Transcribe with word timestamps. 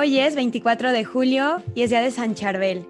Hoy 0.00 0.20
es 0.20 0.36
24 0.36 0.92
de 0.92 1.04
julio 1.04 1.60
y 1.74 1.82
es 1.82 1.90
día 1.90 2.00
de 2.00 2.12
San 2.12 2.36
Charbel. 2.36 2.86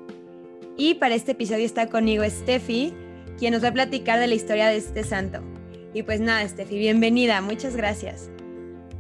Y 0.77 0.97
para 0.97 1.15
este 1.15 1.33
episodio 1.33 1.65
está 1.65 1.89
conmigo 1.89 2.23
Steffi, 2.23 2.93
quien 3.39 3.55
nos 3.55 3.65
va 3.65 3.69
a 3.69 3.73
platicar 3.73 4.19
de 4.21 4.27
la 4.27 4.35
historia 4.35 4.67
de 4.67 4.77
este 4.77 5.03
santo. 5.05 5.39
Y 5.95 6.03
pues 6.03 6.21
nada, 6.21 6.47
Steffi, 6.47 6.79
bienvenida, 6.79 7.41
muchas 7.41 7.77
gracias. 7.77 8.31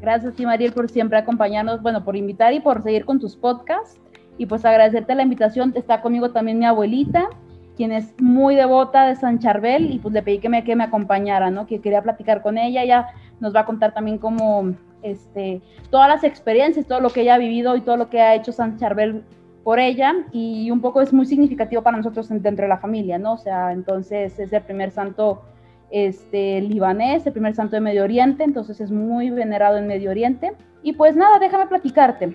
Gracias, 0.00 0.32
sí, 0.38 0.46
Mariel, 0.46 0.72
por 0.72 0.88
siempre 0.88 1.18
acompañarnos, 1.18 1.82
bueno, 1.82 2.02
por 2.02 2.16
invitar 2.16 2.54
y 2.54 2.60
por 2.60 2.82
seguir 2.82 3.04
con 3.04 3.20
tus 3.20 3.36
podcasts. 3.36 4.00
Y 4.38 4.46
pues 4.46 4.64
agradecerte 4.64 5.14
la 5.14 5.24
invitación. 5.24 5.74
Está 5.76 6.00
conmigo 6.00 6.30
también 6.30 6.58
mi 6.58 6.64
abuelita, 6.64 7.28
quien 7.76 7.92
es 7.92 8.14
muy 8.22 8.54
devota 8.54 9.04
de 9.04 9.16
San 9.16 9.38
Charbel, 9.38 9.92
y 9.92 9.98
pues 9.98 10.14
le 10.14 10.22
pedí 10.22 10.38
que 10.38 10.48
me, 10.48 10.64
que 10.64 10.76
me 10.76 10.84
acompañara, 10.84 11.50
¿no? 11.50 11.66
Que 11.66 11.82
quería 11.82 12.00
platicar 12.00 12.40
con 12.40 12.56
ella. 12.56 12.84
Ella 12.84 13.08
nos 13.38 13.54
va 13.54 13.60
a 13.60 13.66
contar 13.66 13.92
también 13.92 14.16
cómo, 14.16 14.72
este, 15.02 15.60
todas 15.90 16.08
las 16.08 16.24
experiencias, 16.24 16.86
todo 16.86 17.00
lo 17.00 17.10
que 17.10 17.22
ella 17.22 17.34
ha 17.34 17.38
vivido 17.38 17.76
y 17.76 17.80
todo 17.80 17.96
lo 17.96 18.10
que 18.10 18.20
ha 18.20 18.34
hecho 18.34 18.52
San 18.52 18.78
Charbel 18.78 19.22
por 19.64 19.78
ella, 19.78 20.14
y 20.32 20.70
un 20.70 20.80
poco 20.80 21.02
es 21.02 21.12
muy 21.12 21.26
significativo 21.26 21.82
para 21.82 21.96
nosotros 21.96 22.28
dentro 22.28 22.62
de 22.62 22.68
la 22.68 22.78
familia, 22.78 23.18
¿no? 23.18 23.34
O 23.34 23.38
sea, 23.38 23.72
entonces 23.72 24.38
es 24.38 24.52
el 24.52 24.62
primer 24.62 24.90
santo 24.90 25.42
este, 25.90 26.60
libanés, 26.62 27.26
el 27.26 27.32
primer 27.32 27.54
santo 27.54 27.76
de 27.76 27.80
Medio 27.80 28.04
Oriente, 28.04 28.44
entonces 28.44 28.80
es 28.80 28.90
muy 28.90 29.30
venerado 29.30 29.76
en 29.76 29.86
Medio 29.86 30.10
Oriente. 30.10 30.52
Y 30.82 30.92
pues 30.92 31.16
nada, 31.16 31.38
déjame 31.38 31.66
platicarte. 31.66 32.32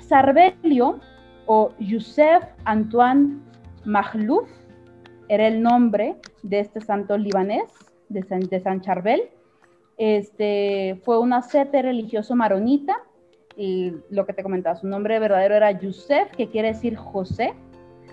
Sarbelio 0.00 0.98
o 1.46 1.70
Youssef 1.78 2.44
Antoine 2.64 3.40
Mahlouf 3.84 4.48
era 5.28 5.46
el 5.46 5.62
nombre 5.62 6.16
de 6.42 6.60
este 6.60 6.80
santo 6.80 7.16
libanés, 7.16 7.70
de 8.08 8.22
San, 8.22 8.40
de 8.40 8.60
San 8.60 8.80
Charbel. 8.80 9.22
Este, 9.96 11.00
fue 11.04 11.18
un 11.18 11.32
ascete 11.32 11.82
religioso 11.82 12.34
maronita 12.34 12.94
y 13.56 13.92
lo 14.10 14.26
que 14.26 14.32
te 14.32 14.42
comentaba, 14.42 14.74
su 14.74 14.88
nombre 14.88 15.18
verdadero 15.18 15.54
era 15.54 15.70
Youssef, 15.70 16.30
que 16.36 16.48
quiere 16.48 16.68
decir 16.68 16.96
José. 16.96 17.54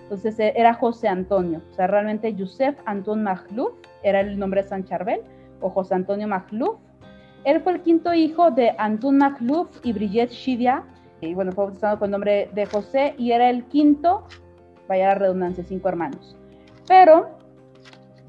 Entonces 0.02 0.36
era 0.38 0.74
José 0.74 1.08
Antonio, 1.08 1.62
o 1.70 1.74
sea, 1.74 1.86
realmente 1.86 2.34
Youssef 2.34 2.76
Antoine 2.84 3.22
Mahlouf 3.22 3.72
era 4.02 4.20
el 4.20 4.38
nombre 4.38 4.62
de 4.62 4.68
San 4.68 4.84
Charbel, 4.84 5.22
o 5.60 5.70
José 5.70 5.94
Antonio 5.94 6.28
Mahlouf. 6.28 6.78
Él 7.44 7.60
fue 7.62 7.72
el 7.72 7.80
quinto 7.80 8.12
hijo 8.12 8.50
de 8.50 8.74
Antoine 8.78 9.18
Mahlouf 9.18 9.68
y 9.82 9.92
Brigitte 9.92 10.30
Shidia, 10.30 10.84
y 11.20 11.34
bueno, 11.34 11.52
fue 11.52 11.64
bautizado 11.64 11.98
con 11.98 12.08
el 12.08 12.12
nombre 12.12 12.50
de 12.52 12.66
José, 12.66 13.14
y 13.16 13.32
era 13.32 13.48
el 13.48 13.64
quinto, 13.64 14.24
vaya 14.86 15.08
la 15.08 15.14
redundancia, 15.14 15.64
cinco 15.64 15.88
hermanos. 15.88 16.36
Pero 16.86 17.30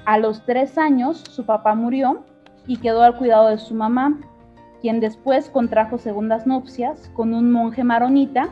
a 0.06 0.18
los 0.20 0.46
tres 0.46 0.78
años 0.78 1.20
su 1.20 1.46
papá 1.46 1.76
murió 1.76 2.24
y 2.68 2.78
quedó 2.78 3.04
al 3.04 3.18
cuidado 3.18 3.50
de 3.50 3.58
su 3.58 3.74
mamá, 3.74 4.20
quien 4.82 5.00
después 5.00 5.50
contrajo 5.50 5.98
segundas 5.98 6.46
nupcias 6.48 7.10
con 7.14 7.34
un 7.34 7.52
monje 7.52 7.84
maronita. 7.84 8.50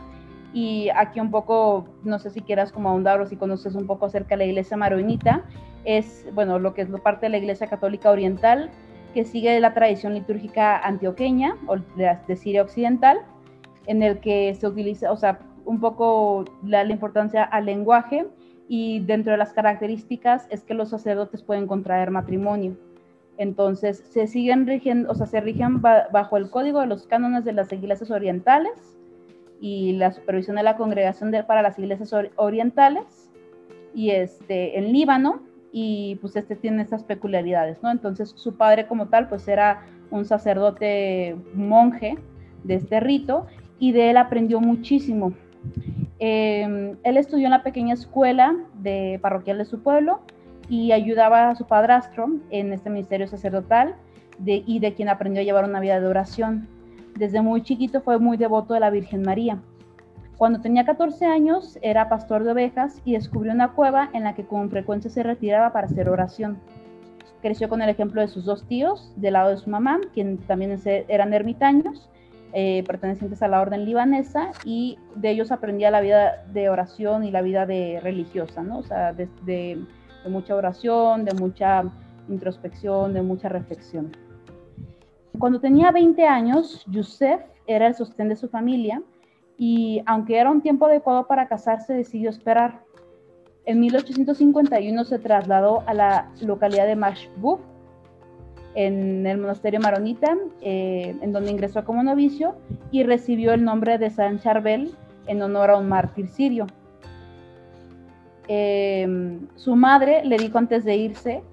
Y 0.53 0.89
aquí 0.95 1.19
un 1.19 1.31
poco, 1.31 1.85
no 2.03 2.19
sé 2.19 2.29
si 2.29 2.41
quieras 2.41 2.71
como 2.71 2.89
ahondar 2.89 3.21
o 3.21 3.25
si 3.25 3.37
conoces 3.37 3.73
un 3.75 3.87
poco 3.87 4.05
acerca 4.05 4.35
de 4.35 4.37
la 4.37 4.45
iglesia 4.45 4.75
maronita, 4.75 5.43
es, 5.85 6.25
bueno, 6.33 6.59
lo 6.59 6.73
que 6.73 6.81
es 6.81 6.89
parte 7.01 7.27
de 7.27 7.31
la 7.31 7.37
iglesia 7.37 7.67
católica 7.67 8.11
oriental, 8.11 8.69
que 9.13 9.23
sigue 9.23 9.59
la 9.59 9.73
tradición 9.73 10.13
litúrgica 10.13 10.77
antioqueña 10.77 11.55
o 11.67 11.77
de, 11.95 12.35
Siria 12.35 12.63
Occidental, 12.63 13.19
en 13.87 14.03
el 14.03 14.19
que 14.19 14.53
se 14.55 14.67
utiliza, 14.67 15.11
o 15.11 15.17
sea, 15.17 15.39
un 15.65 15.79
poco 15.79 16.45
la, 16.63 16.83
la 16.83 16.91
importancia 16.91 17.43
al 17.43 17.65
lenguaje 17.65 18.27
y 18.67 18.99
dentro 18.99 19.31
de 19.31 19.37
las 19.37 19.53
características 19.53 20.47
es 20.49 20.63
que 20.63 20.73
los 20.73 20.89
sacerdotes 20.89 21.43
pueden 21.43 21.67
contraer 21.67 22.11
matrimonio. 22.11 22.75
Entonces, 23.42 24.03
se 24.08 24.28
siguen 24.28 24.67
rigiendo, 24.67 25.11
o 25.11 25.16
sea, 25.16 25.25
se 25.25 25.42
rigen 25.42 25.81
bajo 25.81 26.38
el 26.38 26.52
código 26.52 26.80
de 26.80 26.86
los 26.86 27.08
cánones 27.08 27.44
de 27.44 27.53
las 27.53 27.73
iglesias 27.73 28.11
orientales 28.11 29.00
y 29.59 29.94
la 29.94 30.11
supervisión 30.11 30.58
de 30.58 30.64
la 30.64 30.78
congregación 30.78 31.34
para 31.47 31.64
las 31.64 31.80
iglesias 31.80 32.13
orientales 32.35 33.31
y 33.96 34.12
este 34.12 34.78
en 34.78 34.91
Líbano 34.94 35.41
y 35.72 36.19
pues 36.22 36.35
este 36.35 36.56
tiene 36.56 36.84
estas 36.84 37.03
peculiaridades, 37.03 37.81
¿no? 37.81 37.90
Entonces, 37.90 38.31
su 38.35 38.57
padre 38.57 38.85
como 38.85 39.07
tal 39.07 39.28
pues 39.28 39.47
era 39.47 39.88
un 40.12 40.24
sacerdote 40.25 41.35
monje 41.56 42.19
de 42.63 42.75
este 42.75 43.00
rito 43.00 43.47
y 43.80 43.91
de 43.91 44.12
él 44.12 44.18
aprendió 44.18 44.62
muchísimo. 44.62 45.34
Em, 46.19 46.96
él 47.01 47.18
estudió 47.18 47.46
en 47.46 47.51
la 47.51 47.63
pequeña 47.63 47.96
escuela 47.96 48.56
de 48.75 49.18
parroquial 49.19 49.57
de 49.57 49.66
su 49.66 49.81
pueblo 49.81 50.19
y 50.71 50.93
ayudaba 50.93 51.49
a 51.49 51.55
su 51.55 51.65
padrastro 51.67 52.29
en 52.49 52.71
este 52.71 52.89
ministerio 52.89 53.27
sacerdotal 53.27 53.93
de, 54.39 54.63
y 54.65 54.79
de 54.79 54.93
quien 54.93 55.09
aprendió 55.09 55.41
a 55.41 55.43
llevar 55.43 55.65
una 55.65 55.81
vida 55.81 55.99
de 55.99 56.07
oración. 56.07 56.69
Desde 57.17 57.41
muy 57.41 57.61
chiquito 57.61 57.99
fue 57.99 58.19
muy 58.19 58.37
devoto 58.37 58.73
de 58.73 58.79
la 58.79 58.89
Virgen 58.89 59.21
María. 59.21 59.59
Cuando 60.37 60.61
tenía 60.61 60.85
14 60.85 61.25
años 61.25 61.77
era 61.81 62.07
pastor 62.07 62.45
de 62.45 62.53
ovejas 62.53 63.01
y 63.03 63.11
descubrió 63.11 63.51
una 63.51 63.73
cueva 63.73 64.09
en 64.13 64.23
la 64.23 64.33
que 64.33 64.45
con 64.45 64.69
frecuencia 64.69 65.11
se 65.11 65.23
retiraba 65.23 65.73
para 65.73 65.87
hacer 65.87 66.07
oración. 66.07 66.57
Creció 67.41 67.67
con 67.67 67.81
el 67.81 67.89
ejemplo 67.89 68.21
de 68.21 68.29
sus 68.29 68.45
dos 68.45 68.65
tíos, 68.65 69.11
del 69.17 69.33
lado 69.33 69.49
de 69.49 69.57
su 69.57 69.69
mamá, 69.69 69.99
quien 70.13 70.38
también 70.38 70.79
eran 70.85 71.33
ermitaños, 71.33 72.09
eh, 72.53 72.85
pertenecientes 72.88 73.41
a 73.43 73.49
la 73.49 73.59
orden 73.59 73.83
libanesa, 73.83 74.51
y 74.63 74.97
de 75.15 75.31
ellos 75.31 75.51
aprendía 75.51 75.91
la 75.91 75.99
vida 75.99 76.45
de 76.53 76.69
oración 76.69 77.25
y 77.25 77.31
la 77.31 77.41
vida 77.41 77.65
de 77.65 77.99
religiosa, 78.01 78.63
¿no? 78.63 78.77
O 78.77 78.83
sea, 78.83 79.11
de, 79.11 79.27
de 80.23 80.29
mucha 80.29 80.55
oración, 80.55 81.25
de 81.25 81.33
mucha 81.33 81.83
introspección, 82.29 83.13
de 83.13 83.21
mucha 83.21 83.49
reflexión. 83.49 84.11
Cuando 85.39 85.59
tenía 85.59 85.91
20 85.91 86.25
años, 86.25 86.85
Yusef 86.87 87.41
era 87.65 87.87
el 87.87 87.95
sostén 87.95 88.29
de 88.29 88.35
su 88.35 88.47
familia 88.49 89.01
y 89.57 90.01
aunque 90.05 90.37
era 90.37 90.51
un 90.51 90.61
tiempo 90.61 90.85
adecuado 90.85 91.27
para 91.27 91.47
casarse, 91.47 91.93
decidió 91.93 92.29
esperar. 92.29 92.83
En 93.65 93.79
1851 93.79 95.03
se 95.05 95.19
trasladó 95.19 95.83
a 95.85 95.93
la 95.93 96.31
localidad 96.41 96.88
de 96.88 96.95
Mashbuf, 96.95 97.59
en 98.73 99.27
el 99.27 99.38
monasterio 99.38 99.79
maronita, 99.79 100.38
eh, 100.61 101.15
en 101.21 101.31
donde 101.31 101.51
ingresó 101.51 101.83
como 101.83 102.03
novicio 102.03 102.55
y 102.89 103.03
recibió 103.03 103.53
el 103.53 103.63
nombre 103.63 103.97
de 103.97 104.09
San 104.09 104.39
Charbel 104.39 104.95
en 105.27 105.41
honor 105.41 105.71
a 105.71 105.77
un 105.77 105.89
mártir 105.89 106.27
sirio. 106.27 106.67
Em, 108.47 109.47
su 109.56 109.75
madre 109.75 110.24
le 110.25 110.38
dijo 110.38 110.57
antes 110.57 110.84
de 110.84 110.96
irse, 110.96 111.44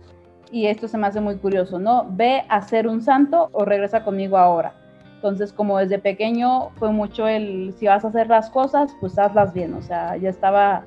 y 0.51 0.67
esto 0.67 0.89
se 0.89 0.99
me 0.99 1.07
hace 1.07 1.21
muy 1.21 1.37
curioso, 1.37 1.79
¿no? 1.79 2.07
Ve 2.11 2.45
a 2.49 2.63
ser 2.63 2.89
un 2.89 3.03
santo 3.03 3.51
o 3.53 3.65
regresa 3.65 4.05
conmigo 4.05 4.39
ahora. 4.39 4.75
Entonces, 5.17 5.53
como 5.53 5.79
desde 5.79 5.99
pequeño 5.99 6.71
fue 6.77 6.93
mucho 6.93 7.27
el, 7.27 7.75
si 7.77 7.87
vas 7.87 8.05
a 8.05 8.09
hacer 8.09 8.29
las 8.29 8.51
cosas, 8.51 8.95
pues 9.01 9.19
hazlas 9.19 9.53
bien, 9.53 9.75
o 9.75 9.83
sea, 9.83 10.17
ya 10.17 10.31
estaba 10.31 10.85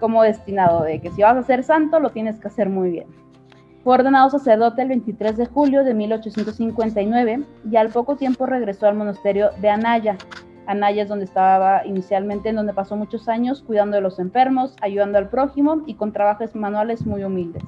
como 0.00 0.22
destinado 0.22 0.82
de 0.82 1.00
que 1.00 1.10
si 1.10 1.22
vas 1.22 1.36
a 1.36 1.42
ser 1.42 1.62
santo, 1.62 2.00
lo 2.00 2.10
tienes 2.10 2.40
que 2.40 2.48
hacer 2.48 2.68
muy 2.68 2.90
bien. 2.90 3.06
Fue 3.82 3.94
ordenado 3.94 4.30
sacerdote 4.30 4.80
el 4.80 4.88
23 4.88 5.36
de 5.36 5.46
julio 5.46 5.84
de 5.84 5.92
1859 5.92 7.44
y 7.70 7.76
al 7.76 7.90
poco 7.90 8.16
tiempo 8.16 8.46
regresó 8.46 8.86
al 8.86 8.94
monasterio 8.94 9.50
de 9.60 9.68
Anaya, 9.68 10.16
Anaya 10.66 11.02
es 11.02 11.08
donde 11.08 11.24
estaba 11.24 11.86
inicialmente, 11.86 12.48
en 12.48 12.56
donde 12.56 12.72
pasó 12.72 12.96
muchos 12.96 13.28
años 13.28 13.62
cuidando 13.62 13.96
de 13.96 14.02
los 14.02 14.18
enfermos, 14.18 14.76
ayudando 14.80 15.18
al 15.18 15.28
prójimo 15.28 15.82
y 15.86 15.94
con 15.94 16.12
trabajos 16.12 16.54
manuales 16.54 17.04
muy 17.06 17.24
humildes. 17.24 17.64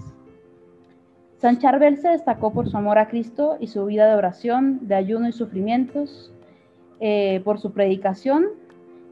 San 1.38 1.58
Charbel 1.58 1.98
se 1.98 2.08
destacó 2.08 2.52
por 2.52 2.68
su 2.68 2.76
amor 2.76 2.98
a 2.98 3.08
Cristo 3.08 3.58
y 3.60 3.66
su 3.66 3.84
vida 3.84 4.08
de 4.08 4.14
oración, 4.14 4.88
de 4.88 4.94
ayuno 4.94 5.28
y 5.28 5.32
sufrimientos, 5.32 6.32
eh, 6.98 7.42
por 7.44 7.60
su 7.60 7.72
predicación 7.72 8.46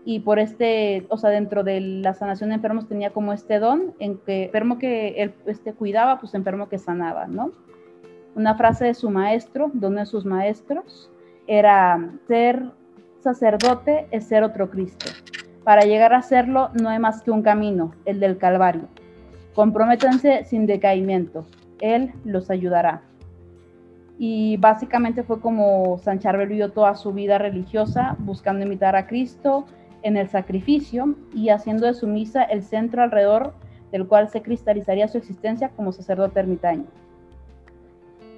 y 0.06 0.20
por 0.20 0.38
este, 0.38 1.06
o 1.10 1.18
sea, 1.18 1.28
dentro 1.30 1.64
de 1.64 1.80
la 1.80 2.14
sanación 2.14 2.48
de 2.48 2.56
enfermos 2.56 2.88
tenía 2.88 3.10
como 3.10 3.34
este 3.34 3.58
don 3.58 3.94
en 3.98 4.16
que 4.18 4.44
enfermo 4.44 4.78
que 4.78 5.22
él 5.22 5.34
este, 5.46 5.74
cuidaba, 5.74 6.18
pues 6.18 6.34
enfermo 6.34 6.68
que 6.68 6.78
sanaba, 6.78 7.26
¿no? 7.26 7.52
Una 8.34 8.54
frase 8.54 8.86
de 8.86 8.94
su 8.94 9.10
maestro, 9.10 9.70
uno 9.74 10.00
de 10.00 10.06
sus 10.06 10.24
maestros, 10.24 11.10
era 11.46 12.10
ser 12.26 12.70
sacerdote 13.24 14.06
es 14.10 14.26
ser 14.26 14.44
otro 14.44 14.70
Cristo. 14.70 15.06
Para 15.64 15.82
llegar 15.82 16.12
a 16.12 16.22
serlo 16.22 16.68
no 16.80 16.90
hay 16.90 16.98
más 16.98 17.22
que 17.22 17.30
un 17.30 17.42
camino, 17.42 17.92
el 18.04 18.20
del 18.20 18.36
Calvario. 18.36 18.86
Comprométanse 19.54 20.44
sin 20.44 20.66
decaimiento. 20.66 21.46
Él 21.80 22.12
los 22.24 22.50
ayudará. 22.50 23.00
Y 24.18 24.58
básicamente 24.58 25.22
fue 25.22 25.40
como 25.40 25.98
San 25.98 26.18
Charbel 26.18 26.48
vivió 26.48 26.70
toda 26.70 26.94
su 26.94 27.12
vida 27.12 27.38
religiosa, 27.38 28.14
buscando 28.20 28.64
imitar 28.64 28.94
a 28.94 29.06
Cristo 29.06 29.64
en 30.02 30.18
el 30.18 30.28
sacrificio 30.28 31.16
y 31.34 31.48
haciendo 31.48 31.86
de 31.86 31.94
su 31.94 32.06
misa 32.06 32.44
el 32.44 32.62
centro 32.62 33.02
alrededor 33.02 33.54
del 33.90 34.06
cual 34.06 34.28
se 34.28 34.42
cristalizaría 34.42 35.08
su 35.08 35.16
existencia 35.16 35.70
como 35.70 35.92
sacerdote 35.92 36.40
ermitaño. 36.40 36.84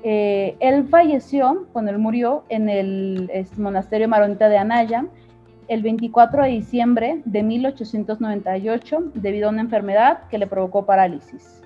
Eh, 0.08 0.56
él 0.60 0.86
falleció, 0.86 1.66
cuando 1.72 1.90
él 1.90 1.98
murió, 1.98 2.44
en 2.48 2.68
el 2.68 3.28
monasterio 3.56 4.06
maronita 4.06 4.48
de 4.48 4.56
Anaya 4.56 5.04
el 5.66 5.82
24 5.82 6.44
de 6.44 6.50
diciembre 6.50 7.22
de 7.24 7.42
1898 7.42 9.10
debido 9.14 9.48
a 9.48 9.50
una 9.50 9.62
enfermedad 9.62 10.28
que 10.30 10.38
le 10.38 10.46
provocó 10.46 10.86
parálisis. 10.86 11.60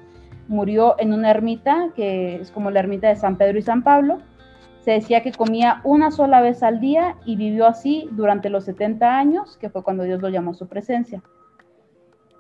Murió 0.49 0.95
en 0.99 1.13
una 1.13 1.31
ermita 1.31 1.91
que 1.95 2.37
es 2.37 2.51
como 2.51 2.71
la 2.71 2.81
ermita 2.81 3.09
de 3.09 3.17
San 3.17 3.37
Pedro 3.37 3.59
y 3.59 3.63
San 3.63 3.83
Pablo 3.83 4.21
Se 4.81 4.93
decía 4.93 5.23
que 5.23 5.33
comía 5.33 5.83
una 5.85 6.11
sola 6.11 6.41
vez 6.41 6.63
al 6.63 6.81
día 6.81 7.17
y 7.27 7.37
vivió 7.37 7.67
así 7.67 8.09
durante 8.13 8.49
los 8.49 8.65
70 8.65 9.19
años, 9.19 9.59
que 9.59 9.69
fue 9.69 9.83
cuando 9.83 10.05
Dios 10.05 10.23
lo 10.23 10.31
llamó 10.31 10.53
a 10.53 10.55
su 10.55 10.67
presencia. 10.67 11.23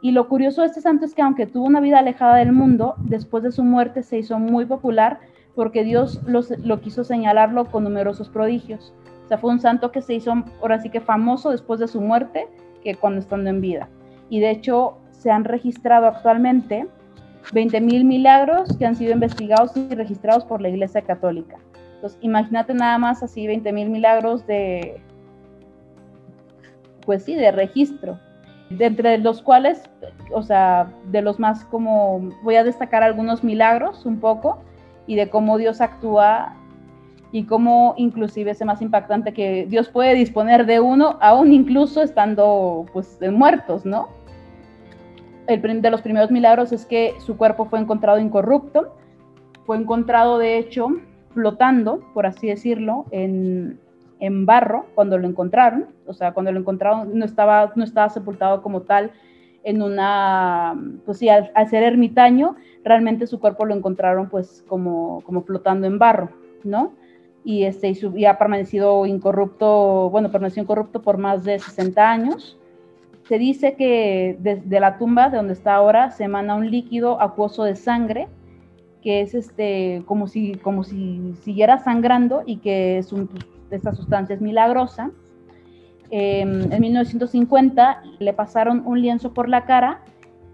Y 0.00 0.12
lo 0.12 0.28
curioso 0.28 0.62
de 0.62 0.68
este 0.68 0.80
santo 0.80 1.04
es 1.04 1.14
que 1.14 1.20
aunque 1.20 1.44
tuvo 1.44 1.66
una 1.66 1.80
vida 1.80 1.98
alejada 1.98 2.36
del 2.36 2.52
mundo, 2.52 2.94
después 3.00 3.42
de 3.42 3.52
su 3.52 3.64
muerte 3.64 4.02
se 4.02 4.16
hizo 4.16 4.38
muy 4.38 4.64
popular 4.64 5.20
porque 5.54 5.84
Dios 5.84 6.20
lo 6.26 6.80
quiso 6.80 7.04
señalarlo 7.04 7.66
con 7.66 7.84
numerosos 7.84 8.28
prodigios. 8.28 8.92
O 9.24 9.28
sea, 9.28 9.38
fue 9.38 9.50
un 9.50 9.60
santo 9.60 9.92
que 9.92 10.02
se 10.02 10.14
hizo 10.14 10.32
ahora 10.60 10.80
sí 10.80 10.90
que 10.90 11.00
famoso 11.00 11.50
después 11.50 11.80
de 11.80 11.88
su 11.88 12.00
muerte 12.00 12.48
que 12.82 12.94
cuando 12.94 13.20
estando 13.20 13.50
en 13.50 13.60
vida. 13.60 13.88
Y 14.28 14.40
de 14.40 14.50
hecho 14.50 14.96
se 15.10 15.30
han 15.30 15.44
registrado 15.44 16.06
actualmente 16.06 16.86
20.000 17.52 18.04
milagros 18.04 18.76
que 18.76 18.86
han 18.86 18.96
sido 18.96 19.12
investigados 19.12 19.76
y 19.76 19.94
registrados 19.94 20.44
por 20.44 20.60
la 20.60 20.68
Iglesia 20.68 21.02
Católica. 21.02 21.58
Entonces, 21.94 22.18
imagínate 22.22 22.72
nada 22.74 22.96
más 22.98 23.22
así 23.22 23.46
20.000 23.46 23.88
milagros 23.88 24.46
de, 24.46 25.00
pues 27.04 27.24
sí, 27.24 27.34
de 27.34 27.52
registro 27.52 28.18
de 28.70 28.86
entre 28.86 29.18
los 29.18 29.42
cuales, 29.42 29.82
o 30.32 30.42
sea, 30.42 30.90
de 31.06 31.22
los 31.22 31.38
más 31.38 31.64
como, 31.64 32.30
voy 32.42 32.54
a 32.54 32.64
destacar 32.64 33.02
algunos 33.02 33.42
milagros 33.42 34.06
un 34.06 34.20
poco 34.20 34.62
y 35.10 35.16
de 35.16 35.28
cómo 35.28 35.58
Dios 35.58 35.80
actúa 35.80 36.54
y 37.32 37.42
cómo 37.42 37.94
inclusive 37.96 38.52
es 38.52 38.64
más 38.64 38.80
impactante 38.80 39.32
que 39.32 39.66
Dios 39.68 39.88
puede 39.88 40.14
disponer 40.14 40.66
de 40.66 40.78
uno, 40.78 41.18
aún 41.20 41.52
incluso 41.52 42.00
estando 42.00 42.86
pues 42.92 43.18
muertos, 43.20 43.84
¿no? 43.84 44.08
El 45.48 45.82
de 45.82 45.90
los 45.90 46.00
primeros 46.00 46.30
milagros 46.30 46.70
es 46.70 46.86
que 46.86 47.14
su 47.18 47.36
cuerpo 47.36 47.64
fue 47.64 47.80
encontrado 47.80 48.20
incorrupto, 48.20 48.94
fue 49.66 49.78
encontrado 49.78 50.38
de 50.38 50.58
hecho 50.58 50.86
flotando, 51.34 52.04
por 52.14 52.24
así 52.24 52.46
decirlo, 52.46 53.06
en, 53.10 53.80
en 54.20 54.46
barro 54.46 54.86
cuando 54.94 55.18
lo 55.18 55.26
encontraron, 55.26 55.86
o 56.06 56.12
sea, 56.12 56.34
cuando 56.34 56.52
lo 56.52 56.60
encontraron 56.60 57.18
no 57.18 57.24
estaba, 57.24 57.72
no 57.74 57.82
estaba 57.82 58.10
sepultado 58.10 58.62
como 58.62 58.82
tal 58.82 59.10
en 59.62 59.82
una, 59.82 60.74
pues 61.04 61.18
sí, 61.18 61.28
al, 61.28 61.50
ser 61.68 61.82
ermitaño, 61.82 62.56
realmente 62.84 63.26
su 63.26 63.40
cuerpo 63.40 63.64
lo 63.64 63.74
encontraron 63.74 64.28
pues 64.28 64.64
como, 64.66 65.22
como 65.22 65.42
flotando 65.42 65.86
en 65.86 65.98
barro, 65.98 66.30
¿no? 66.64 66.92
Y, 67.44 67.64
este, 67.64 67.92
y, 68.14 68.24
ha 68.24 68.38
permanecido 68.38 69.06
incorrupto, 69.06 70.10
bueno, 70.10 70.30
permaneció 70.30 70.62
incorrupto 70.62 71.02
por 71.02 71.18
más 71.18 71.44
de 71.44 71.58
60 71.58 72.10
años. 72.10 72.58
Se 73.28 73.38
dice 73.38 73.76
que 73.76 74.36
desde 74.40 74.80
la 74.80 74.98
tumba 74.98 75.30
de 75.30 75.36
donde 75.36 75.52
está 75.52 75.74
ahora 75.74 76.10
se 76.10 76.24
emana 76.24 76.56
un 76.56 76.70
líquido 76.70 77.20
acuoso 77.20 77.64
de 77.64 77.76
sangre 77.76 78.28
que 79.02 79.22
es 79.22 79.34
este, 79.34 80.02
como, 80.06 80.28
si, 80.28 80.54
como 80.56 80.84
si 80.84 81.34
siguiera 81.42 81.78
sangrando 81.78 82.42
y 82.44 82.58
que 82.58 82.98
es 82.98 83.12
un, 83.12 83.28
esta 83.70 83.94
sustancia 83.94 84.34
es 84.34 84.40
milagrosa. 84.40 85.10
Em, 86.10 86.72
en 86.72 86.80
1950 86.80 88.02
le 88.18 88.32
pasaron 88.32 88.82
un 88.84 89.00
lienzo 89.00 89.32
por 89.32 89.48
la 89.48 89.64
cara 89.64 90.00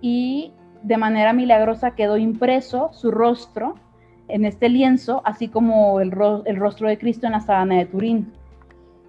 y 0.02 0.52
de 0.82 0.98
manera 0.98 1.32
milagrosa 1.32 1.92
quedó 1.92 2.18
impreso 2.18 2.90
su 2.92 3.10
rostro 3.10 3.74
en 4.28 4.44
este 4.44 4.68
lienzo, 4.68 5.22
así 5.24 5.48
como 5.48 6.00
el, 6.00 6.12
el 6.44 6.56
rostro 6.56 6.88
de 6.88 6.98
Cristo 6.98 7.26
en 7.26 7.32
la 7.32 7.40
sabana 7.40 7.76
de 7.76 7.86
Turín. 7.86 8.32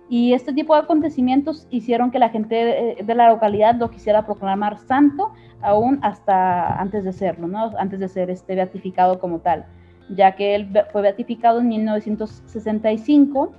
Y 0.10 0.34
este 0.34 0.54
tipo 0.54 0.74
de 0.74 0.82
acontecimientos 0.82 1.68
hicieron 1.70 2.12
que 2.12 2.20
la 2.20 2.30
gente 2.30 2.96
de, 3.04 3.16
la 3.16 3.30
localidad 3.30 3.76
lo 3.76 3.92
quisiera 3.92 4.26
proclamar 4.26 4.78
santo, 4.78 5.34
aún 5.62 6.00
hasta 6.02 6.80
antes 6.80 7.04
de 7.04 7.12
serlo, 7.12 7.48
¿no? 7.48 7.72
antes 7.78 8.00
de 8.00 8.08
ser 8.08 8.30
este, 8.30 8.56
beatificado 8.56 9.20
como 9.20 9.40
tal, 9.40 9.66
ya 10.10 10.36
que 10.36 10.56
él 10.56 10.70
fue 10.94 11.02
beatificado 11.02 11.60
en 11.60 11.68
1965 11.68 13.52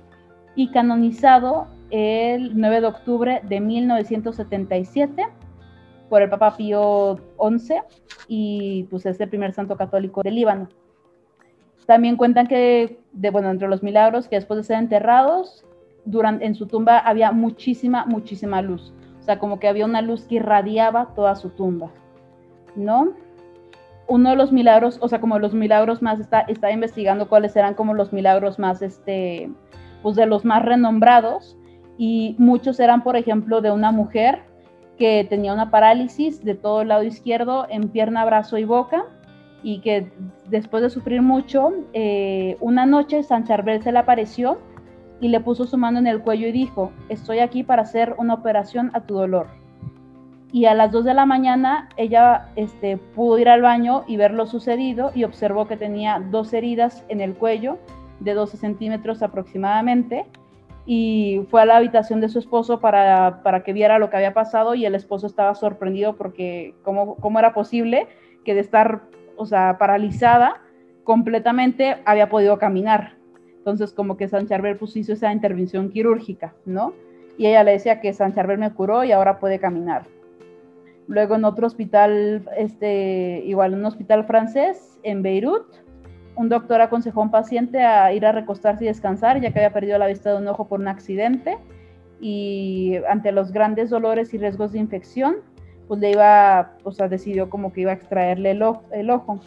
y 0.55 0.71
canonizado 0.71 1.67
el 1.91 2.59
9 2.59 2.81
de 2.81 2.87
octubre 2.87 3.41
de 3.43 3.59
1977 3.59 5.27
por 6.09 6.21
el 6.21 6.29
Papa 6.29 6.57
Pío 6.57 7.19
XI 7.39 7.75
y 8.27 8.83
pues 8.89 9.05
es 9.05 9.19
el 9.19 9.29
primer 9.29 9.53
santo 9.53 9.77
católico 9.77 10.21
del 10.23 10.35
Líbano. 10.35 10.69
También 11.85 12.17
cuentan 12.17 12.47
que, 12.47 12.99
de, 13.13 13.29
bueno, 13.31 13.49
entre 13.49 13.67
los 13.67 13.81
milagros, 13.81 14.27
que 14.27 14.35
después 14.35 14.57
de 14.57 14.63
ser 14.63 14.77
enterrados, 14.77 15.65
durante, 16.05 16.45
en 16.45 16.55
su 16.55 16.67
tumba 16.67 16.99
había 16.99 17.31
muchísima, 17.31 18.05
muchísima 18.05 18.61
luz. 18.61 18.93
O 19.19 19.23
sea, 19.23 19.39
como 19.39 19.59
que 19.59 19.67
había 19.67 19.85
una 19.85 20.01
luz 20.01 20.25
que 20.25 20.35
irradiaba 20.35 21.13
toda 21.15 21.35
su 21.35 21.49
tumba, 21.49 21.91
¿no? 22.75 23.13
Uno 24.07 24.31
de 24.31 24.35
los 24.35 24.51
milagros, 24.51 24.97
o 25.01 25.07
sea, 25.07 25.19
como 25.19 25.37
los 25.39 25.53
milagros 25.53 26.01
más, 26.01 26.19
está, 26.19 26.41
está 26.41 26.71
investigando 26.71 27.29
cuáles 27.29 27.55
eran 27.55 27.75
como 27.75 27.93
los 27.93 28.11
milagros 28.11 28.57
más, 28.57 28.81
este, 28.81 29.51
pues 30.01 30.15
de 30.15 30.25
los 30.25 30.45
más 30.45 30.63
renombrados 30.63 31.58
y 31.99 32.33
muchos 32.39 32.79
eran, 32.79 33.03
por 33.03 33.17
ejemplo, 33.17 33.59
de 33.59 33.71
una 33.71 33.91
mujer 33.91 34.39
que 34.97 35.27
tenía 35.29 35.53
una 35.53 35.69
parálisis 35.69 36.43
de 36.45 36.55
todo 36.55 36.81
el 36.81 36.87
lado 36.87 37.03
izquierdo 37.03 37.67
en 37.69 37.89
pierna, 37.89 38.23
brazo 38.23 38.57
y 38.57 38.63
boca 38.63 39.03
y 39.63 39.81
que 39.81 40.09
después 40.47 40.81
de 40.81 40.89
sufrir 40.89 41.21
mucho, 41.21 41.73
eh, 41.91 42.55
una 42.61 42.85
noche 42.85 43.21
San 43.21 43.43
Charbel 43.43 43.83
se 43.83 43.91
le 43.91 43.99
apareció 43.99 44.59
y 45.19 45.27
le 45.27 45.41
puso 45.41 45.65
su 45.65 45.77
mano 45.77 45.99
en 45.99 46.07
el 46.07 46.21
cuello 46.21 46.47
y 46.47 46.53
dijo, 46.53 46.93
estoy 47.09 47.39
aquí 47.39 47.63
para 47.63 47.81
hacer 47.81 48.15
una 48.17 48.33
operación 48.33 48.91
a 48.93 49.01
tu 49.01 49.15
dolor. 49.15 49.47
Y 50.53 50.65
a 50.65 50.75
las 50.75 50.93
2 50.93 51.03
de 51.03 51.13
la 51.13 51.25
mañana 51.25 51.89
ella 51.97 52.47
este, 52.55 52.95
pudo 52.95 53.37
ir 53.39 53.49
al 53.49 53.61
baño 53.61 54.05
y 54.07 54.15
ver 54.15 54.31
lo 54.31 54.47
sucedido 54.47 55.11
y 55.13 55.25
observó 55.25 55.67
que 55.67 55.75
tenía 55.75 56.23
dos 56.31 56.53
heridas 56.53 57.03
en 57.09 57.19
el 57.19 57.33
cuello 57.33 57.77
de 58.21 58.35
12 58.35 58.55
centímetros 58.55 59.21
aproximadamente 59.21 60.25
y 60.85 61.45
fue 61.49 61.61
a 61.61 61.65
la 61.65 61.77
habitación 61.77 62.21
de 62.21 62.29
su 62.29 62.39
esposo 62.39 62.79
para, 62.79 63.63
que 63.63 63.73
viera 63.73 63.99
lo 63.99 64.09
que 64.09 64.17
había 64.17 64.33
pasado 64.33 64.75
y 64.75 64.85
el 64.85 64.95
esposo 64.95 65.27
estaba 65.27 65.53
sorprendido 65.55 66.15
porque 66.15 66.73
cómo, 66.83 67.15
cómo 67.15 67.39
era 67.39 67.53
posible 67.53 68.07
que 68.43 68.53
de 68.53 68.61
estar, 68.61 69.03
o 69.37 69.45
sea, 69.45 69.77
paralizada 69.77 70.61
completamente 71.03 71.97
había 72.05 72.29
podido 72.29 72.57
caminar. 72.57 73.15
Entonces 73.57 73.93
como 73.93 74.17
que 74.17 74.27
San 74.27 74.47
Charbel 74.47 74.77
pues 74.77 74.95
hizo 74.95 75.13
esa 75.13 75.31
intervención 75.31 75.89
quirúrgica, 75.89 76.53
¿no? 76.65 76.93
Y 77.37 77.47
ella 77.47 77.63
le 77.63 77.71
decía 77.71 78.01
que 78.01 78.13
San 78.13 78.33
Charbel 78.33 78.57
me 78.57 78.73
curó 78.73 79.03
y 79.03 79.11
ahora 79.11 79.39
puede 79.39 79.59
caminar. 79.59 80.03
Luego 81.07 81.35
en 81.35 81.45
otro 81.45 81.67
hospital, 81.67 82.47
este, 82.55 83.41
igual 83.45 83.73
en 83.73 83.79
un 83.79 83.85
hospital 83.85 84.25
francés 84.25 84.99
en 85.03 85.23
Beirut, 85.23 85.65
un 86.39 86.47
doctor 86.47 86.79
aconsejó 86.79 87.19
a 87.19 87.23
un 87.23 87.31
paciente 87.31 87.83
a 87.83 88.13
ir 88.13 88.25
a 88.25 88.31
recostarse 88.31 88.85
y 88.85 88.87
descansar, 88.87 89.41
ya 89.41 89.51
que 89.51 89.59
había 89.59 89.73
perdido 89.73 89.97
la 89.97 90.07
vista 90.07 90.31
de 90.31 90.37
un 90.37 90.47
ojo 90.47 90.69
por 90.69 90.79
un 90.79 90.87
accidente 90.87 91.57
y 92.21 92.95
ante 93.09 93.33
los 93.33 93.51
grandes 93.51 93.89
dolores 93.89 94.33
y 94.33 94.37
riesgos 94.37 94.71
de 94.71 94.79
infección, 94.79 95.35
pues 95.89 95.99
le 95.99 96.11
iba, 96.11 96.77
o 96.85 96.93
sea, 96.93 97.09
decidió 97.09 97.49
como 97.49 97.73
que 97.73 97.81
iba 97.81 97.91
a 97.91 97.95
extraerle 97.95 98.51
el, 98.51 99.11
ojo. 99.11 99.41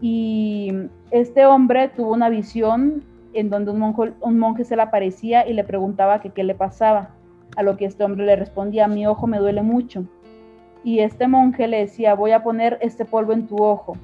Y 0.00 0.72
este 1.10 1.44
hombre 1.44 1.88
tuvo 1.88 2.12
una 2.12 2.28
visión 2.28 3.02
en 3.34 3.50
donde 3.50 3.72
un 3.72 4.38
monje, 4.38 4.62
se 4.62 4.76
le 4.76 4.82
aparecía 4.82 5.44
y 5.48 5.54
le 5.54 5.64
preguntaba 5.64 6.20
que 6.20 6.30
qué 6.30 6.44
le 6.44 6.54
pasaba, 6.54 7.10
a 7.56 7.64
lo 7.64 7.76
que 7.76 7.84
este 7.84 8.04
hombre 8.04 8.24
le 8.26 8.36
respondía, 8.36 8.86
mi 8.86 9.08
ojo 9.08 9.26
me 9.26 9.38
duele 9.38 9.62
mucho. 9.62 10.04
Y 10.84 11.00
este 11.00 11.26
monje 11.26 11.66
le 11.66 11.78
decía, 11.78 12.14
voy 12.14 12.30
a 12.30 12.44
poner 12.44 12.78
este 12.80 13.04
polvo 13.04 13.32
en 13.32 13.48
tu 13.48 13.56
ojo 13.56 13.96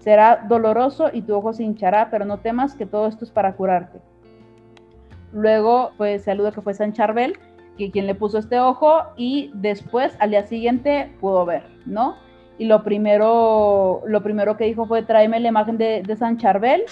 Será 0.00 0.46
doloroso 0.48 1.10
y 1.12 1.22
tu 1.22 1.34
ojo 1.34 1.52
se 1.52 1.62
hinchará, 1.62 2.08
pero 2.10 2.24
no 2.24 2.38
temas 2.38 2.74
que 2.74 2.86
todo 2.86 3.06
esto 3.06 3.24
es 3.24 3.30
para 3.30 3.54
curarte. 3.54 4.00
Luego, 5.32 5.92
pues 5.98 6.24
saludo 6.24 6.52
que 6.52 6.62
fue 6.62 6.74
San 6.74 6.94
Charbel, 6.94 7.38
que 7.76 7.90
quien 7.90 8.06
le 8.06 8.14
puso 8.14 8.38
este 8.38 8.58
ojo 8.58 9.02
y 9.16 9.50
después 9.54 10.16
al 10.18 10.30
día 10.30 10.42
siguiente 10.44 11.12
pudo 11.20 11.44
ver, 11.44 11.64
¿no? 11.84 12.16
Y 12.58 12.64
lo 12.64 12.82
primero, 12.82 14.02
lo 14.06 14.22
primero 14.22 14.56
que 14.56 14.64
dijo 14.64 14.86
fue 14.86 15.02
tráeme 15.02 15.38
la 15.38 15.48
imagen 15.48 15.78
de, 15.78 16.16
San 16.18 16.38
Charbel 16.38 16.82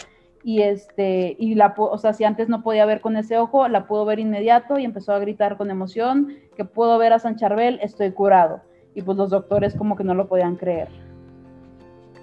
y 0.44 0.62
este 0.62 1.34
y 1.38 1.56
la 1.56 1.74
o 1.76 1.98
sea 1.98 2.12
si 2.12 2.24
antes 2.24 2.48
no 2.48 2.62
podía 2.62 2.86
ver 2.86 3.00
con 3.00 3.16
ese 3.16 3.38
ojo 3.38 3.66
la 3.66 3.88
pudo 3.88 4.04
ver 4.04 4.20
inmediato 4.20 4.78
y 4.78 4.84
empezó 4.84 5.12
a 5.12 5.18
gritar 5.18 5.56
con 5.56 5.68
emoción 5.68 6.36
que 6.56 6.64
puedo 6.64 6.96
ver 6.96 7.12
a 7.12 7.18
San 7.18 7.34
Charbel 7.34 7.80
estoy 7.82 8.12
curado 8.12 8.60
y 8.94 9.02
pues 9.02 9.18
los 9.18 9.30
doctores 9.30 9.74
como 9.74 9.96
que 9.96 10.04
no 10.04 10.14
lo 10.14 10.28
podían 10.28 10.54
creer 10.54 11.07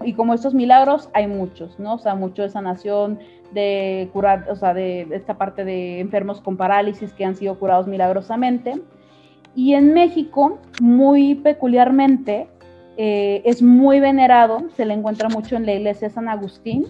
y 0.06 0.14
como 0.14 0.34
estos 0.34 0.54
milagros 0.54 1.10
hay 1.14 1.28
muchos, 1.28 1.80
¿no? 1.80 1.96
O 1.96 2.00
sea, 2.00 2.16
mucho 2.16 2.44
de 2.44 2.50
sanación, 2.50 3.20
de 3.54 4.10
curar, 4.14 4.46
o 4.50 4.56
sea, 4.56 4.74
de, 4.74 5.08
esta 5.12 5.38
parte 5.38 5.66
de 5.66 6.00
enfermos 6.00 6.42
con 6.42 6.58
parálisis 6.58 7.14
que 7.14 7.26
han 7.26 7.36
sido 7.36 7.58
curados 7.58 7.88
milagrosamente. 7.88 8.82
Y 9.56 9.74
en 9.74 9.94
México, 9.94 10.60
muy 10.82 11.36
peculiarmente, 11.36 12.48
eh, 12.98 13.42
es 13.46 13.62
muy 13.62 14.00
venerado, 14.00 14.70
se 14.76 14.86
le 14.86 14.94
encuentra 14.94 15.30
mucho 15.30 15.56
en 15.56 15.66
la 15.66 15.74
iglesia 15.74 16.10
San 16.10 16.30
Agustín, 16.30 16.86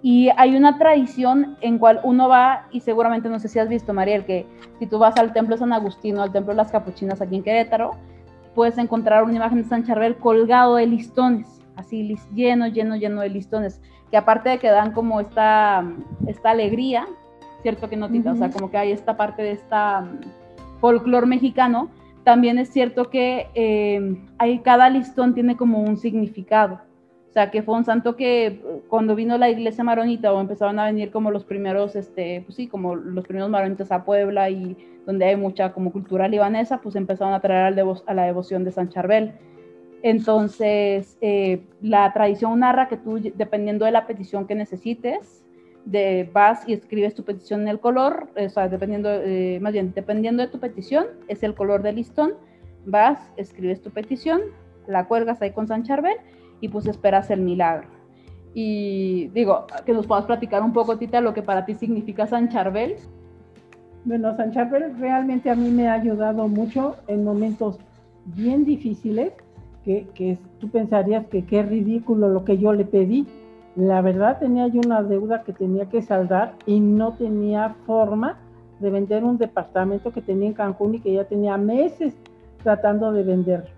y 0.00 0.28
hay 0.36 0.56
una 0.56 0.78
tradición 0.78 1.56
en 1.60 1.78
cual 1.78 2.00
uno 2.04 2.28
va, 2.28 2.66
y 2.70 2.80
seguramente 2.80 3.28
no 3.28 3.40
sé 3.40 3.48
si 3.48 3.58
has 3.58 3.68
visto, 3.68 3.92
Mariel, 3.92 4.24
que 4.24 4.46
si 4.78 4.86
tú 4.86 4.98
vas 4.98 5.16
al 5.16 5.32
templo 5.32 5.56
de 5.56 5.60
San 5.60 5.72
Agustín 5.72 6.18
o 6.18 6.22
al 6.22 6.32
templo 6.32 6.52
de 6.52 6.58
las 6.58 6.70
Capuchinas 6.70 7.20
aquí 7.20 7.36
en 7.36 7.42
Querétaro, 7.42 7.92
puedes 8.54 8.78
encontrar 8.78 9.24
una 9.24 9.34
imagen 9.34 9.62
de 9.62 9.68
San 9.68 9.84
Charbel 9.84 10.16
colgado 10.16 10.76
de 10.76 10.86
listones 10.86 11.57
así 11.78 12.16
lleno, 12.34 12.66
lleno, 12.66 12.96
lleno 12.96 13.20
de 13.20 13.30
listones, 13.30 13.80
que 14.10 14.16
aparte 14.16 14.50
de 14.50 14.58
que 14.58 14.68
dan 14.68 14.92
como 14.92 15.20
esta, 15.20 15.84
esta 16.26 16.50
alegría, 16.50 17.06
cierto 17.62 17.88
que 17.88 17.96
notita, 17.96 18.32
o 18.32 18.36
sea, 18.36 18.50
como 18.50 18.70
que 18.70 18.78
hay 18.78 18.92
esta 18.92 19.16
parte 19.16 19.42
de 19.42 19.52
esta 19.52 20.00
mm, 20.00 20.20
folclore 20.80 21.26
mexicano, 21.26 21.90
también 22.24 22.58
es 22.58 22.68
cierto 22.70 23.10
que 23.10 23.46
eh, 23.54 24.16
hay, 24.38 24.58
cada 24.58 24.90
listón 24.90 25.34
tiene 25.34 25.56
como 25.56 25.80
un 25.80 25.96
significado. 25.96 26.80
O 27.28 27.32
sea, 27.32 27.50
que 27.50 27.62
fue 27.62 27.76
un 27.76 27.84
santo 27.84 28.16
que 28.16 28.60
cuando 28.88 29.14
vino 29.14 29.38
la 29.38 29.48
iglesia 29.50 29.84
maronita 29.84 30.32
o 30.32 30.40
empezaron 30.40 30.78
a 30.78 30.86
venir 30.86 31.10
como 31.10 31.30
los 31.30 31.44
primeros, 31.44 31.94
este, 31.94 32.42
pues 32.44 32.56
sí, 32.56 32.66
como 32.66 32.96
los 32.96 33.24
primeros 33.24 33.50
maronitas 33.50 33.92
a 33.92 34.04
Puebla 34.04 34.50
y 34.50 34.76
donde 35.06 35.26
hay 35.26 35.36
mucha 35.36 35.72
como 35.72 35.92
cultura 35.92 36.26
libanesa, 36.26 36.80
pues 36.80 36.96
empezaron 36.96 37.34
a 37.34 37.40
traer 37.40 37.78
a 38.06 38.14
la 38.14 38.24
devoción 38.24 38.64
de 38.64 38.72
San 38.72 38.88
Charbel. 38.88 39.32
Entonces, 40.02 41.18
eh, 41.20 41.66
la 41.80 42.12
tradición 42.12 42.60
narra 42.60 42.88
que 42.88 42.96
tú, 42.96 43.20
dependiendo 43.34 43.84
de 43.84 43.90
la 43.90 44.06
petición 44.06 44.46
que 44.46 44.54
necesites, 44.54 45.44
de, 45.84 46.28
vas 46.32 46.68
y 46.68 46.74
escribes 46.74 47.14
tu 47.14 47.24
petición 47.24 47.62
en 47.62 47.68
el 47.68 47.80
color, 47.80 48.28
o 48.36 48.48
sea, 48.48 48.68
dependiendo, 48.68 49.10
eh, 49.10 49.58
más 49.60 49.72
bien, 49.72 49.92
dependiendo 49.94 50.42
de 50.42 50.48
tu 50.48 50.60
petición, 50.60 51.06
es 51.28 51.42
el 51.42 51.54
color 51.54 51.82
del 51.82 51.96
listón, 51.96 52.34
vas, 52.84 53.18
escribes 53.36 53.80
tu 53.82 53.90
petición, 53.90 54.40
la 54.86 55.06
cuelgas 55.06 55.40
ahí 55.42 55.50
con 55.50 55.66
San 55.66 55.82
Charbel 55.82 56.16
y 56.60 56.68
pues 56.68 56.86
esperas 56.86 57.30
el 57.30 57.40
milagro. 57.40 57.88
Y 58.54 59.28
digo, 59.28 59.66
que 59.84 59.92
nos 59.92 60.06
puedas 60.06 60.24
platicar 60.24 60.62
un 60.62 60.72
poco, 60.72 60.98
Tita, 60.98 61.20
lo 61.20 61.34
que 61.34 61.42
para 61.42 61.64
ti 61.64 61.74
significa 61.74 62.26
San 62.26 62.48
Charbel. 62.48 62.96
Bueno, 64.04 64.36
San 64.36 64.52
Charbel 64.52 64.98
realmente 64.98 65.50
a 65.50 65.54
mí 65.54 65.70
me 65.70 65.88
ha 65.88 65.94
ayudado 65.94 66.48
mucho 66.48 66.96
en 67.08 67.24
momentos 67.24 67.78
bien 68.24 68.64
difíciles, 68.64 69.32
que, 70.14 70.38
tú 70.58 70.68
pensarías 70.68 71.26
que 71.26 71.44
qué 71.46 71.62
ridículo 71.62 72.28
lo 72.28 72.44
que 72.44 72.58
yo 72.58 72.72
le 72.72 72.84
pedí. 72.84 73.26
La 73.74 74.02
verdad 74.02 74.38
tenía 74.38 74.66
yo 74.68 74.80
una 74.84 75.02
deuda 75.02 75.42
que 75.44 75.52
tenía 75.52 75.88
que 75.88 76.02
saldar 76.02 76.54
y 76.66 76.80
no 76.80 77.14
tenía 77.14 77.76
forma 77.86 78.38
de 78.80 78.90
vender 78.90 79.24
un 79.24 79.38
departamento 79.38 80.12
que 80.12 80.20
tenía 80.20 80.48
en 80.48 80.54
Cancún 80.54 80.96
y 80.96 81.00
que 81.00 81.12
ya 81.12 81.24
tenía 81.24 81.56
meses 81.56 82.14
tratando 82.62 83.12
de 83.12 83.22
vender. 83.22 83.68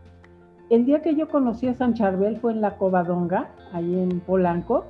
El 0.69 0.85
día 0.85 1.01
que 1.03 1.15
yo 1.15 1.29
conocí 1.29 1.69
a 1.69 1.75
San 1.75 1.95
Charbel 1.95 2.39
fue 2.39 2.53
en 2.53 2.61
la 2.61 2.77
Covadonga, 2.77 3.51
ahí 3.73 3.99
en 3.99 4.21
Polanco, 4.21 4.87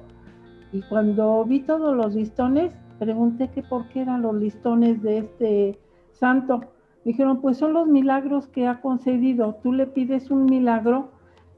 y 0.73 0.83
cuando 0.83 1.45
vi 1.45 1.61
todos 1.61 1.97
los 1.97 2.15
listones, 2.15 2.73
pregunté 2.99 3.49
que 3.49 3.63
por 3.63 3.89
qué 3.89 4.03
eran 4.03 4.23
los 4.23 4.35
listones 4.35 5.03
de 5.03 5.19
este 5.19 5.79
santo. 6.13 6.61
Dijeron, 7.05 7.41
pues 7.41 7.57
son 7.57 7.73
los 7.73 7.87
milagros 7.87 8.47
que 8.49 8.67
ha 8.67 8.81
concedido. 8.81 9.57
Tú 9.63 9.73
le 9.73 9.87
pides 9.87 10.31
un 10.31 10.45
milagro 10.45 11.11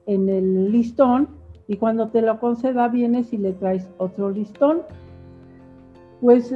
en 0.07 0.29
el 0.29 0.71
listón 0.71 1.29
y 1.67 1.77
cuando 1.77 2.09
te 2.09 2.23
lo 2.23 2.39
conceda 2.39 2.89
vienes 2.89 3.33
y 3.33 3.39
le 3.39 3.53
traes 3.53 3.91
otro 3.99 4.31
listón. 4.31 4.83
Pues 6.21 6.55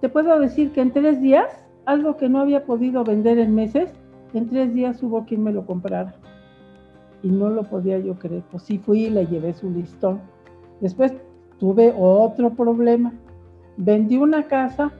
te 0.00 0.08
puedo 0.08 0.38
decir 0.38 0.70
que 0.70 0.80
en 0.80 0.92
tres 0.92 1.20
días, 1.20 1.46
algo 1.86 2.16
que 2.16 2.28
no 2.28 2.40
había 2.40 2.64
podido 2.64 3.02
vender 3.02 3.38
en 3.38 3.54
meses, 3.54 3.92
en 4.32 4.48
tres 4.48 4.72
días 4.72 5.02
hubo 5.02 5.24
quien 5.24 5.42
me 5.42 5.52
lo 5.52 5.66
comprara 5.66 6.14
y 7.22 7.28
no 7.28 7.50
lo 7.50 7.64
podía 7.64 7.98
yo 7.98 8.18
creer. 8.18 8.42
Pues 8.50 8.62
sí 8.62 8.78
fui 8.78 9.06
y 9.06 9.10
le 9.10 9.26
llevé 9.26 9.52
su 9.54 9.70
listón. 9.70 10.20
Después 10.80 11.12
tuve 11.58 11.92
otro 11.96 12.50
problema. 12.50 13.12
Vendí 13.76 14.16
una 14.16 14.44
casa, 14.46 14.92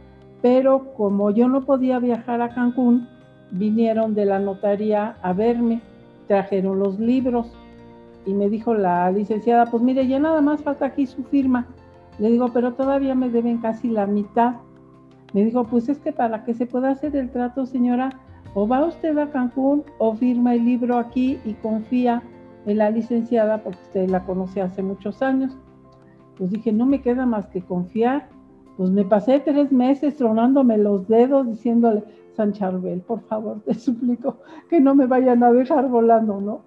pero 0.43 0.93
como 0.95 1.31
yo 1.31 1.49
no 1.49 1.65
podía 1.65 1.99
viajar 1.99 2.43
a 2.43 2.55
Cancún, 2.55 3.09
vinieron 3.51 4.15
de 4.15 4.25
la 4.25 4.39
notaría 4.39 5.17
a 5.23 5.33
verme, 5.33 5.81
trajeron 6.29 6.79
los 6.79 6.99
libros 6.99 7.53
y 8.27 8.35
me 8.35 8.49
dijo 8.49 8.75
la 8.75 9.11
licenciada, 9.11 9.67
pues 9.67 9.83
mire, 9.83 10.07
ya 10.07 10.19
nada 10.19 10.41
más 10.41 10.63
falta 10.63 10.87
aquí 10.87 11.07
su 11.07 11.25
firma. 11.25 11.67
Le 12.19 12.31
digo, 12.31 12.49
pero 12.53 12.75
todavía 12.75 13.15
me 13.15 13.31
deben 13.31 13.59
casi 13.59 13.89
la 13.89 14.07
mitad. 14.07 14.57
Me 15.33 15.45
dijo, 15.45 15.65
pues 15.65 15.89
es 15.89 15.99
que 15.99 16.13
para 16.13 16.45
que 16.45 16.55
se 16.55 16.67
pueda 16.67 16.91
hacer 16.91 17.17
el 17.17 17.31
trato, 17.31 17.65
señora, 17.67 18.11
o 18.55 18.67
va 18.67 18.85
usted 18.85 19.17
a 19.19 19.31
Cancún 19.31 19.85
o 19.99 20.15
firma 20.15 20.55
el 20.55 20.65
libro 20.65 20.99
aquí 20.99 21.39
y 21.45 21.55
confía 21.55 22.23
en 22.67 22.79
la 22.79 22.91
licenciada 22.91 23.63
porque 23.63 23.81
usted 23.83 24.11
la 24.11 24.25
conoce 24.25 24.61
hace 24.61 24.83
muchos 24.83 25.23
años. 25.23 25.57
Pues 26.37 26.51
dije, 26.51 26.73
no 26.73 26.87
me 26.87 27.01
queda 27.01 27.27
más 27.27 27.47
que 27.47 27.63
confiar. 27.63 28.29
Pues 28.81 28.89
me 28.93 29.05
pasé 29.05 29.41
tres 29.41 29.71
meses 29.71 30.17
tronándome 30.17 30.79
los 30.79 31.07
dedos 31.07 31.47
diciéndole, 31.47 32.03
San 32.35 32.55
Charbel, 32.55 33.03
por 33.03 33.21
favor, 33.25 33.61
te 33.67 33.75
suplico 33.75 34.39
que 34.71 34.81
no 34.81 34.95
me 34.95 35.05
vayan 35.05 35.43
a 35.43 35.53
dejar 35.53 35.87
volando, 35.91 36.41
¿no? 36.41 36.63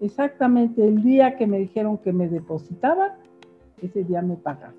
Exactamente 0.00 0.84
el 0.84 1.04
día 1.04 1.36
que 1.36 1.46
me 1.46 1.60
dijeron 1.60 1.98
que 1.98 2.12
me 2.12 2.28
depositaban, 2.28 3.12
ese 3.80 4.02
día 4.02 4.22
me 4.22 4.34
pagaron. 4.34 4.74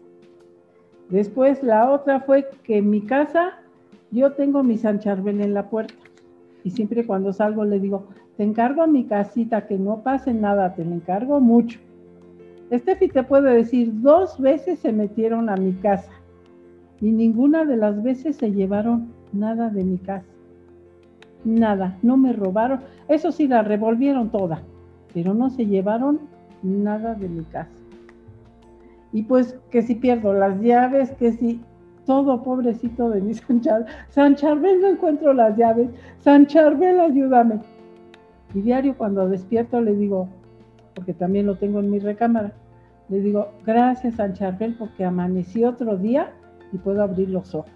Después 1.07 1.63
la 1.63 1.89
otra 1.89 2.19
fue 2.19 2.49
que 2.63 2.79
en 2.79 2.89
mi 2.89 2.99
casa 2.99 3.61
yo 4.11 4.33
tengo 4.33 4.61
mi 4.61 4.77
San 4.77 4.99
Charbel 4.99 5.39
en 5.39 5.53
la 5.53 5.69
puerta 5.69 5.93
y 6.65 6.71
siempre 6.71 7.07
cuando 7.07 7.31
salgo 7.31 7.63
le 7.63 7.79
digo, 7.79 8.07
te 8.35 8.43
encargo 8.43 8.85
mi 8.87 9.05
casita, 9.05 9.67
que 9.67 9.77
no 9.77 10.03
pase 10.03 10.33
nada, 10.33 10.75
te 10.75 10.81
encargo 10.81 11.39
mucho. 11.39 11.79
Estefi 12.71 13.07
te 13.07 13.23
puede 13.23 13.53
decir, 13.53 13.89
dos 14.01 14.37
veces 14.37 14.79
se 14.79 14.91
metieron 14.91 15.49
a 15.49 15.55
mi 15.55 15.71
casa 15.75 16.11
y 17.03 17.11
ninguna 17.11 17.65
de 17.65 17.75
las 17.75 18.01
veces 18.01 18.37
se 18.37 18.53
llevaron 18.53 19.09
nada 19.33 19.69
de 19.69 19.83
mi 19.83 19.97
casa. 19.97 20.25
Nada, 21.43 21.97
no 22.01 22.15
me 22.15 22.31
robaron. 22.31 22.79
Eso 23.09 23.33
sí, 23.33 23.45
la 23.45 23.61
revolvieron 23.61 24.29
toda, 24.29 24.61
pero 25.13 25.33
no 25.33 25.49
se 25.49 25.65
llevaron 25.65 26.21
nada 26.61 27.13
de 27.15 27.27
mi 27.27 27.43
casa. 27.43 27.69
Y 29.11 29.23
pues 29.23 29.59
que 29.69 29.81
si 29.81 29.95
pierdo 29.95 30.33
las 30.33 30.61
llaves, 30.61 31.11
que 31.11 31.33
si 31.33 31.59
todo 32.05 32.41
pobrecito 32.41 33.09
de 33.09 33.19
mi 33.19 33.33
San 33.33 33.59
Charbel. 33.59 33.87
San 34.07 34.35
Charbel 34.35 34.79
no 34.79 34.87
encuentro 34.87 35.33
las 35.33 35.57
llaves. 35.57 35.89
San 36.19 36.47
Charbel, 36.47 37.01
ayúdame. 37.01 37.59
Y 38.53 38.61
diario 38.61 38.95
cuando 38.97 39.27
despierto 39.27 39.81
le 39.81 39.93
digo, 39.93 40.29
porque 40.95 41.13
también 41.13 41.47
lo 41.47 41.57
tengo 41.57 41.81
en 41.81 41.91
mi 41.91 41.99
recámara, 41.99 42.53
le 43.09 43.19
digo, 43.19 43.49
gracias 43.65 44.15
San 44.15 44.31
Charbel 44.33 44.75
porque 44.79 45.03
amanecí 45.03 45.65
otro 45.65 45.97
día 45.97 46.31
y 46.73 46.77
puedo 46.77 47.03
abrir 47.03 47.29
los 47.29 47.53
ojos. 47.55 47.71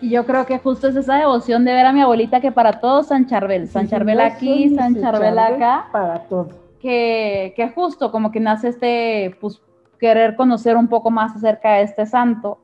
Y 0.00 0.10
yo 0.10 0.26
creo 0.26 0.46
que 0.46 0.58
justo 0.58 0.88
es 0.88 0.96
esa 0.96 1.16
devoción 1.16 1.64
de 1.64 1.72
ver 1.72 1.86
a 1.86 1.92
mi 1.92 2.00
abuelita 2.00 2.40
que 2.40 2.50
para 2.50 2.80
todos 2.80 3.08
San 3.08 3.26
Charbel, 3.26 3.68
San 3.68 3.88
Charbel 3.88 4.20
aquí, 4.20 4.74
San 4.74 5.00
Charbel 5.00 5.38
acá. 5.38 5.88
Para 5.92 6.24
todo. 6.24 6.48
Que, 6.80 7.52
que 7.54 7.68
justo 7.68 8.10
como 8.10 8.32
que 8.32 8.40
nace 8.40 8.68
este, 8.68 9.36
pues, 9.40 9.62
querer 10.00 10.34
conocer 10.34 10.76
un 10.76 10.88
poco 10.88 11.12
más 11.12 11.36
acerca 11.36 11.74
de 11.74 11.82
este 11.82 12.06
santo 12.06 12.58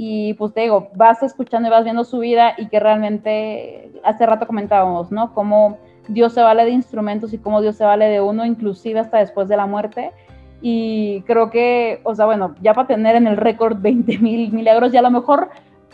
y 0.00 0.34
pues 0.34 0.54
te 0.54 0.60
digo, 0.60 0.90
vas 0.94 1.24
escuchando 1.24 1.68
y 1.68 1.72
vas 1.72 1.82
viendo 1.82 2.04
su 2.04 2.20
vida 2.20 2.54
y 2.56 2.68
que 2.68 2.78
realmente, 2.78 3.90
hace 4.04 4.24
rato 4.26 4.46
comentábamos, 4.46 5.10
¿no? 5.10 5.34
Cómo 5.34 5.76
Dios 6.06 6.34
se 6.34 6.40
vale 6.40 6.64
de 6.64 6.70
instrumentos 6.70 7.34
y 7.34 7.38
cómo 7.38 7.60
Dios 7.60 7.74
se 7.74 7.84
vale 7.84 8.04
de 8.04 8.20
uno, 8.20 8.46
inclusive 8.46 9.00
hasta 9.00 9.18
después 9.18 9.48
de 9.48 9.56
la 9.56 9.66
muerte. 9.66 10.12
Y 10.60 11.22
creo 11.22 11.50
que, 11.50 12.00
o 12.02 12.14
sea, 12.14 12.26
bueno, 12.26 12.54
ya 12.60 12.74
para 12.74 12.88
tener 12.88 13.16
en 13.16 13.26
el 13.26 13.36
récord 13.36 13.76
20 13.80 14.18
mil 14.18 14.52
milagros, 14.52 14.92
ya 14.92 15.00
a 15.00 15.02
lo 15.02 15.10
mejor 15.10 15.48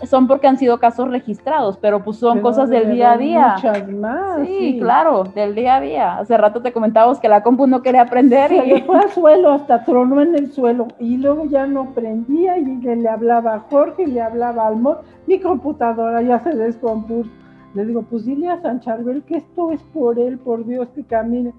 son 0.06 0.26
porque 0.26 0.46
han 0.46 0.58
sido 0.58 0.78
casos 0.78 1.08
registrados, 1.08 1.78
pero 1.78 2.02
pues 2.02 2.18
son 2.18 2.40
cosas 2.40 2.68
del 2.68 2.92
día 2.92 3.12
a 3.12 3.16
día. 3.16 3.54
Muchas 3.56 3.88
más. 3.92 4.46
Sí, 4.46 4.76
claro, 4.80 5.24
del 5.24 5.54
día 5.54 5.76
a 5.76 5.80
día. 5.80 6.18
Hace 6.18 6.36
rato 6.36 6.60
te 6.60 6.72
comentábamos 6.72 7.20
que 7.20 7.28
la 7.28 7.42
compu 7.42 7.66
no 7.66 7.82
quería 7.82 8.02
aprender. 8.02 8.52
y... 8.52 8.82
fue 8.82 8.98
al 8.98 9.10
suelo, 9.14 9.52
hasta 9.52 9.84
tronó 9.84 10.20
en 10.20 10.34
el 10.34 10.52
suelo. 10.52 10.88
Y 10.98 11.16
luego 11.16 11.44
ya 11.46 11.66
no 11.66 11.90
prendía 11.94 12.58
y 12.58 12.64
le, 12.64 13.08
hablaba 13.08 13.54
a 13.54 13.60
Jorge, 13.60 14.06
le 14.06 14.20
hablaba 14.20 14.66
al 14.66 14.76
Mor. 14.76 15.02
Mi 15.26 15.38
computadora 15.40 16.22
ya 16.22 16.40
se 16.40 16.54
descompuso. 16.54 17.30
Le 17.74 17.84
digo, 17.86 18.02
pues 18.02 18.24
dile 18.24 18.50
a 18.50 18.60
San 18.60 18.80
Charbel 18.80 19.22
que 19.24 19.36
esto 19.36 19.70
es 19.72 19.80
por 19.92 20.18
él, 20.18 20.38
por 20.38 20.64
Dios, 20.64 20.88
que 20.94 21.04
camine. 21.04 21.52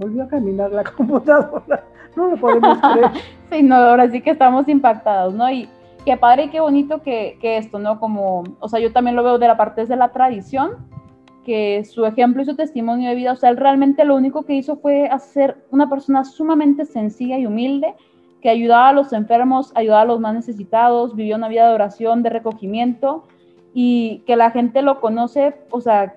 Volvió 0.00 0.24
a 0.24 0.28
caminar 0.28 0.72
la 0.72 0.82
computadora. 0.96 1.84
No 2.16 2.30
lo 2.30 2.36
podemos 2.38 2.78
creer. 2.78 3.10
sí, 3.52 3.62
no, 3.62 3.76
ahora 3.76 4.10
sí 4.10 4.20
que 4.22 4.30
estamos 4.30 4.66
impactados, 4.68 5.34
¿no? 5.34 5.48
Y 5.50 5.68
qué 6.04 6.16
padre 6.16 6.44
y 6.44 6.48
qué 6.48 6.60
bonito 6.60 7.02
que, 7.02 7.38
esto, 7.42 7.78
¿no? 7.78 8.00
Como, 8.00 8.44
o 8.58 8.68
sea, 8.68 8.80
yo 8.80 8.92
también 8.92 9.14
lo 9.14 9.22
veo 9.22 9.38
de 9.38 9.46
la 9.46 9.56
parte 9.56 9.84
de 9.84 9.96
la 9.96 10.10
tradición, 10.10 10.88
que 11.44 11.84
su 11.84 12.06
ejemplo 12.06 12.42
y 12.42 12.46
su 12.46 12.56
testimonio 12.56 13.10
de 13.10 13.14
vida, 13.14 13.32
o 13.32 13.36
sea, 13.36 13.50
él 13.50 13.58
realmente 13.58 14.04
lo 14.04 14.16
único 14.16 14.44
que 14.44 14.54
hizo 14.54 14.76
fue 14.76 15.08
hacer 15.08 15.64
una 15.70 15.88
persona 15.88 16.24
sumamente 16.24 16.84
sencilla 16.84 17.38
y 17.38 17.46
humilde, 17.46 17.94
que 18.40 18.48
ayudaba 18.48 18.88
a 18.88 18.92
los 18.94 19.12
enfermos, 19.12 19.70
ayudaba 19.74 20.02
a 20.02 20.06
los 20.06 20.20
más 20.20 20.34
necesitados, 20.34 21.14
vivió 21.14 21.36
una 21.36 21.48
vida 21.48 21.68
de 21.68 21.74
oración, 21.74 22.22
de 22.22 22.30
recogimiento, 22.30 23.24
y 23.74 24.22
que 24.26 24.36
la 24.36 24.50
gente 24.50 24.80
lo 24.82 25.00
conoce, 25.00 25.54
o 25.70 25.80
sea, 25.80 26.14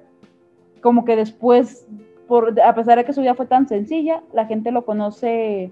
como 0.81 1.05
que 1.05 1.15
después, 1.15 1.87
por, 2.33 2.59
a 2.59 2.73
pesar 2.73 2.97
de 2.97 3.05
que 3.05 3.13
su 3.13 3.21
vida 3.21 3.35
fue 3.35 3.45
tan 3.45 3.67
sencilla, 3.67 4.23
la 4.33 4.47
gente 4.47 4.71
lo 4.71 4.85
conoce 4.85 5.71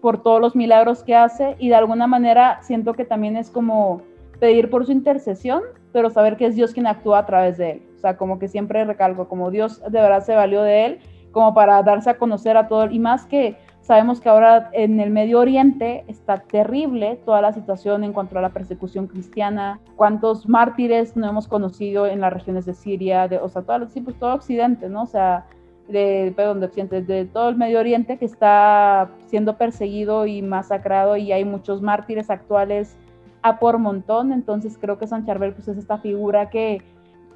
por 0.00 0.20
todos 0.20 0.40
los 0.40 0.56
milagros 0.56 1.04
que 1.04 1.14
hace 1.14 1.54
y 1.60 1.68
de 1.68 1.76
alguna 1.76 2.08
manera 2.08 2.58
siento 2.62 2.92
que 2.94 3.04
también 3.04 3.36
es 3.36 3.50
como 3.50 4.02
pedir 4.40 4.68
por 4.68 4.84
su 4.84 4.90
intercesión, 4.90 5.62
pero 5.92 6.10
saber 6.10 6.36
que 6.36 6.46
es 6.46 6.56
Dios 6.56 6.72
quien 6.72 6.88
actúa 6.88 7.20
a 7.20 7.26
través 7.26 7.56
de 7.56 7.70
él. 7.70 7.82
O 7.94 7.98
sea, 8.00 8.16
como 8.16 8.40
que 8.40 8.48
siempre 8.48 8.84
recalco, 8.84 9.28
como 9.28 9.52
Dios 9.52 9.80
de 9.80 10.00
verdad 10.00 10.24
se 10.24 10.34
valió 10.34 10.62
de 10.62 10.86
él, 10.86 10.98
como 11.30 11.54
para 11.54 11.80
darse 11.84 12.10
a 12.10 12.18
conocer 12.18 12.56
a 12.56 12.66
todo, 12.66 12.90
y 12.90 12.98
más 12.98 13.24
que 13.24 13.56
Sabemos 13.86 14.20
que 14.20 14.28
ahora 14.28 14.68
en 14.72 14.98
el 14.98 15.10
Medio 15.10 15.38
Oriente 15.38 16.04
está 16.08 16.38
terrible 16.38 17.20
toda 17.24 17.40
la 17.40 17.52
situación 17.52 18.02
en 18.02 18.12
cuanto 18.12 18.36
a 18.36 18.42
la 18.42 18.48
persecución 18.48 19.06
cristiana, 19.06 19.78
cuántos 19.94 20.48
mártires 20.48 21.16
no 21.16 21.28
hemos 21.28 21.46
conocido 21.46 22.08
en 22.08 22.20
las 22.20 22.32
regiones 22.32 22.66
de 22.66 22.74
Siria, 22.74 23.28
de, 23.28 23.38
o 23.38 23.48
sea, 23.48 23.62
todo, 23.62 23.86
sí, 23.86 24.00
pues 24.00 24.18
todo 24.18 24.34
Occidente, 24.34 24.88
¿no? 24.88 25.04
O 25.04 25.06
sea, 25.06 25.46
de, 25.88 26.32
perdón, 26.36 26.60
de 26.60 26.66
Occidente, 26.66 27.02
de 27.02 27.24
todo 27.26 27.48
el 27.48 27.56
Medio 27.56 27.78
Oriente 27.78 28.18
que 28.18 28.24
está 28.24 29.10
siendo 29.26 29.56
perseguido 29.56 30.26
y 30.26 30.42
masacrado 30.42 31.16
y 31.16 31.32
hay 31.32 31.44
muchos 31.44 31.82
mártires 31.82 32.30
actuales 32.30 32.96
a 33.42 33.58
por 33.58 33.78
montón, 33.78 34.32
entonces 34.32 34.76
creo 34.80 34.98
que 34.98 35.06
San 35.06 35.24
Charbel 35.24 35.52
pues 35.52 35.68
es 35.68 35.78
esta 35.78 35.98
figura 35.98 36.50
que 36.50 36.82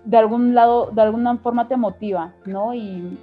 de 0.04 0.16
algún 0.16 0.54
lado, 0.54 0.90
de 0.92 1.02
alguna 1.02 1.36
forma 1.38 1.68
te 1.68 1.76
motiva, 1.76 2.32
¿no? 2.46 2.74
Y 2.74 3.18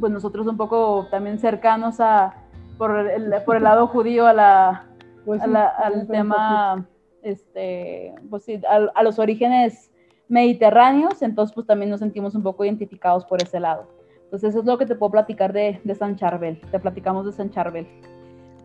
pues 0.00 0.12
nosotros 0.12 0.46
un 0.46 0.56
poco 0.56 1.08
también 1.10 1.38
cercanos 1.38 2.00
a, 2.00 2.34
por 2.78 2.98
el, 2.98 3.34
por 3.44 3.56
el 3.56 3.64
lado 3.64 3.86
judío 3.88 4.26
a 4.26 4.32
la, 4.32 4.84
pues 5.24 5.42
al 5.42 6.06
tema, 6.06 6.86
este, 7.22 8.14
pues 8.30 8.44
sí, 8.44 8.60
a, 8.68 9.02
los 9.02 9.18
orígenes 9.18 9.90
mediterráneos, 10.28 11.22
entonces 11.22 11.54
pues 11.54 11.66
también 11.66 11.90
nos 11.90 12.00
sentimos 12.00 12.34
un 12.34 12.42
poco 12.42 12.64
identificados 12.64 13.24
por 13.24 13.42
ese 13.42 13.60
lado. 13.60 13.88
Entonces 14.26 14.50
eso 14.50 14.60
es 14.60 14.66
lo 14.66 14.76
que 14.78 14.86
te 14.86 14.94
puedo 14.94 15.12
platicar 15.12 15.52
de, 15.52 15.80
de 15.82 15.94
San 15.94 16.16
Charbel, 16.16 16.60
te 16.70 16.78
platicamos 16.78 17.26
de 17.26 17.32
San 17.32 17.50
Charbel. 17.50 17.86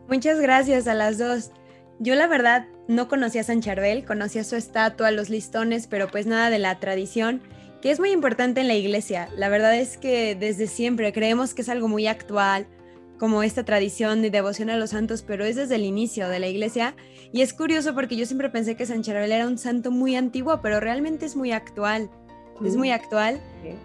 Muchas 0.08 0.40
gracias 0.40 0.86
a 0.88 0.94
las 0.94 1.18
dos. 1.18 1.50
Yo 1.98 2.14
la 2.16 2.26
verdad 2.26 2.66
no 2.88 3.08
conocía 3.08 3.42
a 3.42 3.44
San 3.44 3.60
Charbel, 3.60 4.04
conocía 4.04 4.44
su 4.44 4.56
estatua, 4.56 5.10
los 5.10 5.30
listones, 5.30 5.86
pero 5.86 6.08
pues 6.08 6.26
nada 6.26 6.50
de 6.50 6.58
la 6.58 6.80
tradición, 6.80 7.40
que 7.80 7.90
es 7.90 8.00
muy 8.00 8.10
importante 8.10 8.60
en 8.60 8.68
la 8.68 8.74
iglesia. 8.74 9.28
La 9.36 9.48
verdad 9.48 9.76
es 9.76 9.98
que 9.98 10.34
desde 10.34 10.66
siempre 10.66 11.12
creemos 11.12 11.54
que 11.54 11.62
es 11.62 11.68
algo 11.68 11.88
muy 11.88 12.06
actual, 12.06 12.66
como 13.22 13.44
esta 13.44 13.64
tradición 13.64 14.20
de 14.20 14.30
devoción 14.30 14.68
a 14.68 14.76
los 14.76 14.90
santos, 14.90 15.22
pero 15.22 15.44
es 15.44 15.54
desde 15.54 15.76
el 15.76 15.84
inicio 15.84 16.28
de 16.28 16.40
la 16.40 16.48
iglesia. 16.48 16.96
Y 17.32 17.42
es 17.42 17.52
curioso 17.52 17.94
porque 17.94 18.16
yo 18.16 18.26
siempre 18.26 18.50
pensé 18.50 18.74
que 18.74 18.84
San 18.84 19.02
Charbel 19.02 19.30
era 19.30 19.46
un 19.46 19.58
santo 19.58 19.92
muy 19.92 20.16
antiguo, 20.16 20.60
pero 20.60 20.80
realmente 20.80 21.26
es 21.26 21.36
muy 21.36 21.52
actual. 21.52 22.10
Es 22.64 22.76
muy 22.76 22.90
actual. 22.90 23.40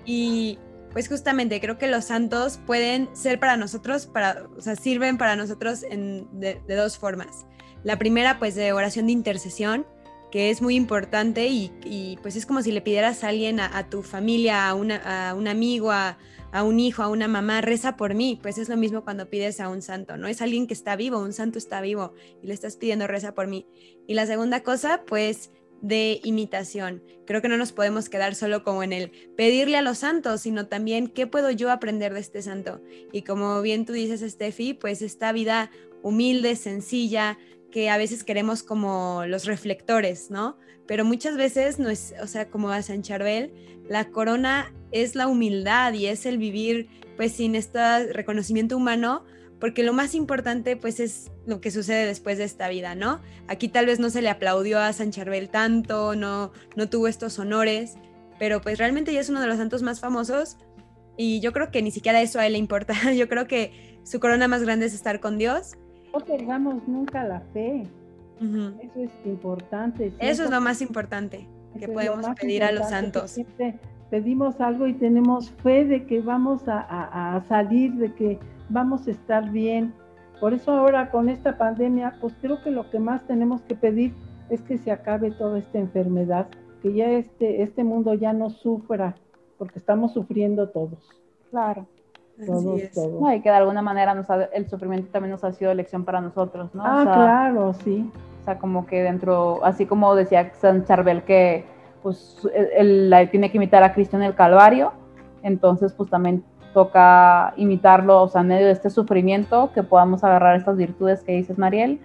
Y 0.05 0.57
pues 0.97 1.09
justamente 1.09 1.61
creo 1.61 1.77
que 1.77 1.85
los 1.85 2.05
santos 2.05 2.59
pueden 2.65 3.07
ser 3.15 3.39
para 3.39 3.55
nosotros, 3.55 4.07
para, 4.07 4.47
o 4.57 4.61
sea, 4.61 4.75
sirven 4.75 5.19
para 5.19 5.35
nosotros 5.35 5.83
en, 5.83 6.27
de 6.39 6.75
dos 6.75 6.97
formas. 6.97 7.45
La 7.83 7.99
primera, 7.99 8.39
pues, 8.39 8.55
de 8.55 8.73
oración 8.73 9.05
de 9.05 9.11
intercesión, 9.11 9.85
que 10.31 10.49
es 10.49 10.59
muy 10.63 10.75
importante 10.75 11.49
y, 11.49 12.17
pues 12.23 12.35
es 12.35 12.47
como 12.47 12.63
si 12.63 12.71
le 12.71 12.81
pidieras 12.81 13.23
a 13.23 13.27
alguien, 13.27 13.59
a, 13.59 13.89
tu 13.91 14.01
familia, 14.01 14.69
a, 14.69 14.69
a 14.71 15.33
un 15.35 15.47
amigo, 15.47 15.91
a, 15.91 16.17
a, 16.51 16.63
un 16.63 16.79
hijo, 16.79 17.03
a 17.03 17.09
una 17.09 17.27
mamá, 17.27 17.61
reza 17.61 17.95
por 17.95 18.15
mí. 18.15 18.39
Pues 18.41 18.57
es 18.57 18.67
lo 18.67 18.75
mismo 18.75 19.03
cuando 19.03 19.29
pides 19.29 19.59
a 19.59 19.69
un 19.69 19.83
santo, 19.83 20.17
¿no? 20.17 20.27
Es 20.27 20.41
alguien 20.41 20.65
que 20.65 20.73
está 20.73 20.95
vivo, 20.95 21.19
un 21.19 21.31
santo 21.31 21.59
está 21.59 21.79
vivo 21.79 22.15
y 22.41 22.47
le 22.47 22.55
estás 22.55 22.75
pidiendo 22.75 23.05
reza 23.05 23.35
por 23.35 23.45
mí. 23.45 23.67
Y 24.07 24.15
la 24.15 24.25
segunda 24.25 24.63
cosa, 24.63 25.03
pues 25.05 25.51
de 25.81 26.19
imitación. 26.23 27.03
Creo 27.25 27.41
que 27.41 27.49
no 27.49 27.57
nos 27.57 27.71
podemos 27.71 28.09
quedar 28.09 28.35
solo 28.35 28.63
como 28.63 28.83
en 28.83 28.93
el 28.93 29.11
pedirle 29.35 29.77
a 29.77 29.81
los 29.81 29.99
santos, 29.99 30.41
sino 30.41 30.67
también 30.67 31.07
qué 31.07 31.27
puedo 31.27 31.51
yo 31.51 31.71
aprender 31.71 32.13
de 32.13 32.19
este 32.19 32.41
santo. 32.41 32.81
Y 33.11 33.23
como 33.23 33.61
bien 33.61 33.85
tú 33.85 33.93
dices, 33.93 34.21
Steffi, 34.21 34.73
pues 34.73 35.01
esta 35.01 35.31
vida 35.31 35.69
humilde, 36.01 36.55
sencilla, 36.55 37.37
que 37.71 37.89
a 37.89 37.97
veces 37.97 38.23
queremos 38.23 38.63
como 38.63 39.23
los 39.27 39.45
reflectores, 39.45 40.31
¿no? 40.31 40.57
Pero 40.87 41.03
muchas 41.03 41.35
veces 41.35 41.79
no 41.79 41.89
es, 41.89 42.13
o 42.21 42.27
sea, 42.27 42.49
como 42.49 42.69
a 42.69 42.81
San 42.81 43.01
Charbel, 43.01 43.53
la 43.89 44.09
corona 44.09 44.73
es 44.91 45.15
la 45.15 45.27
humildad 45.27 45.93
y 45.93 46.07
es 46.07 46.25
el 46.25 46.37
vivir 46.37 46.87
pues 47.17 47.33
sin 47.33 47.55
este 47.55 48.13
reconocimiento 48.13 48.77
humano, 48.77 49.25
porque 49.59 49.83
lo 49.83 49.93
más 49.93 50.15
importante 50.15 50.75
pues 50.75 50.99
es 50.99 51.31
lo 51.45 51.61
que 51.61 51.71
sucede 51.71 52.05
después 52.05 52.37
de 52.37 52.43
esta 52.43 52.69
vida, 52.69 52.95
¿no? 52.95 53.19
Aquí 53.47 53.67
tal 53.69 53.85
vez 53.85 53.99
no 53.99 54.09
se 54.09 54.21
le 54.21 54.29
aplaudió 54.29 54.79
a 54.79 54.93
San 54.93 55.11
Charbel 55.11 55.49
tanto, 55.49 56.15
no, 56.15 56.51
no 56.75 56.89
tuvo 56.89 57.07
estos 57.07 57.39
honores, 57.39 57.95
pero 58.39 58.61
pues 58.61 58.77
realmente 58.77 59.13
ya 59.13 59.19
es 59.19 59.29
uno 59.29 59.41
de 59.41 59.47
los 59.47 59.57
santos 59.57 59.81
más 59.83 59.99
famosos 59.99 60.57
y 61.17 61.39
yo 61.39 61.53
creo 61.53 61.71
que 61.71 61.81
ni 61.81 61.91
siquiera 61.91 62.21
eso 62.21 62.39
a 62.39 62.45
él 62.45 62.53
le 62.53 62.59
importa, 62.59 62.93
yo 63.13 63.27
creo 63.27 63.47
que 63.47 63.99
su 64.03 64.19
corona 64.19 64.47
más 64.47 64.63
grande 64.63 64.85
es 64.85 64.93
estar 64.93 65.19
con 65.19 65.37
Dios 65.37 65.73
no 66.13 66.25
perdamos 66.25 66.87
nunca 66.87 67.23
la 67.23 67.41
fe. 67.53 67.83
Eso 68.39 69.01
es 69.01 69.11
importante. 69.25 70.13
Eso 70.19 70.43
es 70.43 70.51
lo 70.51 70.61
más 70.61 70.81
importante 70.81 71.47
que 71.79 71.87
podemos 71.87 72.27
pedir 72.39 72.63
a 72.63 72.71
los 72.71 72.89
santos. 72.89 73.39
Pedimos 74.09 74.61
algo 74.61 74.87
y 74.87 74.93
tenemos 74.93 75.51
fe 75.63 75.83
de 75.83 76.05
que 76.05 76.21
vamos 76.21 76.61
a, 76.67 77.43
salir, 77.47 77.93
de 77.95 78.13
que 78.13 78.39
vamos 78.69 79.07
a 79.07 79.11
estar 79.11 79.49
bien. 79.51 79.93
Por 80.39 80.53
eso 80.53 80.71
ahora 80.71 81.09
con 81.09 81.29
esta 81.29 81.57
pandemia, 81.57 82.15
pues 82.21 82.35
creo 82.41 82.61
que 82.61 82.71
lo 82.71 82.89
que 82.89 82.99
más 82.99 83.25
tenemos 83.25 83.61
que 83.61 83.75
pedir 83.75 84.13
es 84.49 84.61
que 84.61 84.77
se 84.77 84.91
acabe 84.91 85.31
toda 85.31 85.59
esta 85.59 85.79
enfermedad, 85.79 86.47
que 86.81 86.93
ya 86.93 87.09
este, 87.09 87.63
este 87.63 87.83
mundo 87.83 88.13
ya 88.13 88.33
no 88.33 88.49
sufra, 88.49 89.15
porque 89.57 89.79
estamos 89.79 90.13
sufriendo 90.13 90.69
todos. 90.69 91.09
Claro. 91.49 91.87
No, 92.37 93.33
y 93.33 93.41
que 93.41 93.49
de 93.49 93.55
alguna 93.55 93.81
manera 93.81 94.15
el 94.53 94.69
sufrimiento 94.69 95.09
también 95.11 95.31
nos 95.31 95.43
ha 95.43 95.51
sido 95.53 95.71
elección 95.71 96.05
para 96.05 96.21
nosotros, 96.21 96.73
¿no? 96.75 96.83
Ah, 96.85 97.01
claro, 97.03 97.73
sí. 97.73 98.11
O 98.41 98.45
sea, 98.45 98.59
como 98.59 98.85
que 98.85 99.01
dentro, 99.01 99.65
así 99.65 99.87
como 99.87 100.13
decía 100.13 100.51
San 100.53 100.85
Charbel 100.85 101.23
que 101.23 101.65
pues 102.03 102.47
él, 102.53 103.11
tiene 103.31 103.49
que 103.49 103.57
imitar 103.57 103.83
a 103.83 103.91
Cristo 103.91 104.17
en 104.17 104.23
el 104.23 104.35
Calvario, 104.35 104.93
entonces 105.41 105.93
pues 105.93 106.11
también 106.11 106.43
toca 106.73 107.53
imitarlo, 107.57 108.23
o 108.23 108.27
sea, 108.27 108.41
en 108.41 108.47
medio 108.47 108.67
de 108.67 108.73
este 108.73 108.89
sufrimiento, 108.89 109.71
que 109.73 109.83
podamos 109.83 110.23
agarrar 110.23 110.57
estas 110.57 110.77
virtudes 110.77 111.23
que 111.23 111.33
dices, 111.33 111.57
Mariel, 111.57 111.99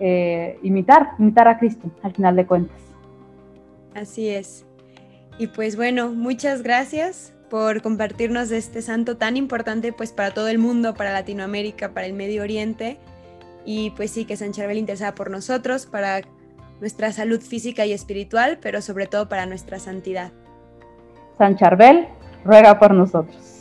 eh, 0.00 0.58
imitar, 0.62 1.10
imitar 1.18 1.48
a 1.48 1.58
Cristo, 1.58 1.90
al 2.02 2.12
final 2.12 2.36
de 2.36 2.46
cuentas. 2.46 2.80
Así 3.94 4.28
es. 4.28 4.64
Y 5.38 5.48
pues 5.48 5.76
bueno, 5.76 6.10
muchas 6.10 6.62
gracias 6.62 7.34
por 7.50 7.82
compartirnos 7.82 8.50
este 8.50 8.80
santo 8.80 9.16
tan 9.16 9.36
importante 9.36 9.92
pues 9.92 10.12
para 10.12 10.32
todo 10.32 10.48
el 10.48 10.58
mundo, 10.58 10.94
para 10.94 11.12
Latinoamérica, 11.12 11.92
para 11.92 12.06
el 12.06 12.14
Medio 12.14 12.42
Oriente. 12.42 12.98
Y 13.64 13.90
pues 13.90 14.10
sí, 14.10 14.24
que 14.24 14.36
San 14.36 14.52
Charbel 14.52 14.78
interesaba 14.78 15.14
por 15.14 15.30
nosotros, 15.30 15.86
para 15.86 16.22
nuestra 16.80 17.12
salud 17.12 17.40
física 17.40 17.86
y 17.86 17.92
espiritual, 17.92 18.58
pero 18.60 18.80
sobre 18.80 19.06
todo 19.06 19.28
para 19.28 19.46
nuestra 19.46 19.78
santidad. 19.78 20.32
San 21.38 21.56
Charbel 21.56 22.08
ruega 22.44 22.78
por 22.78 22.92
nosotros. 22.92 23.51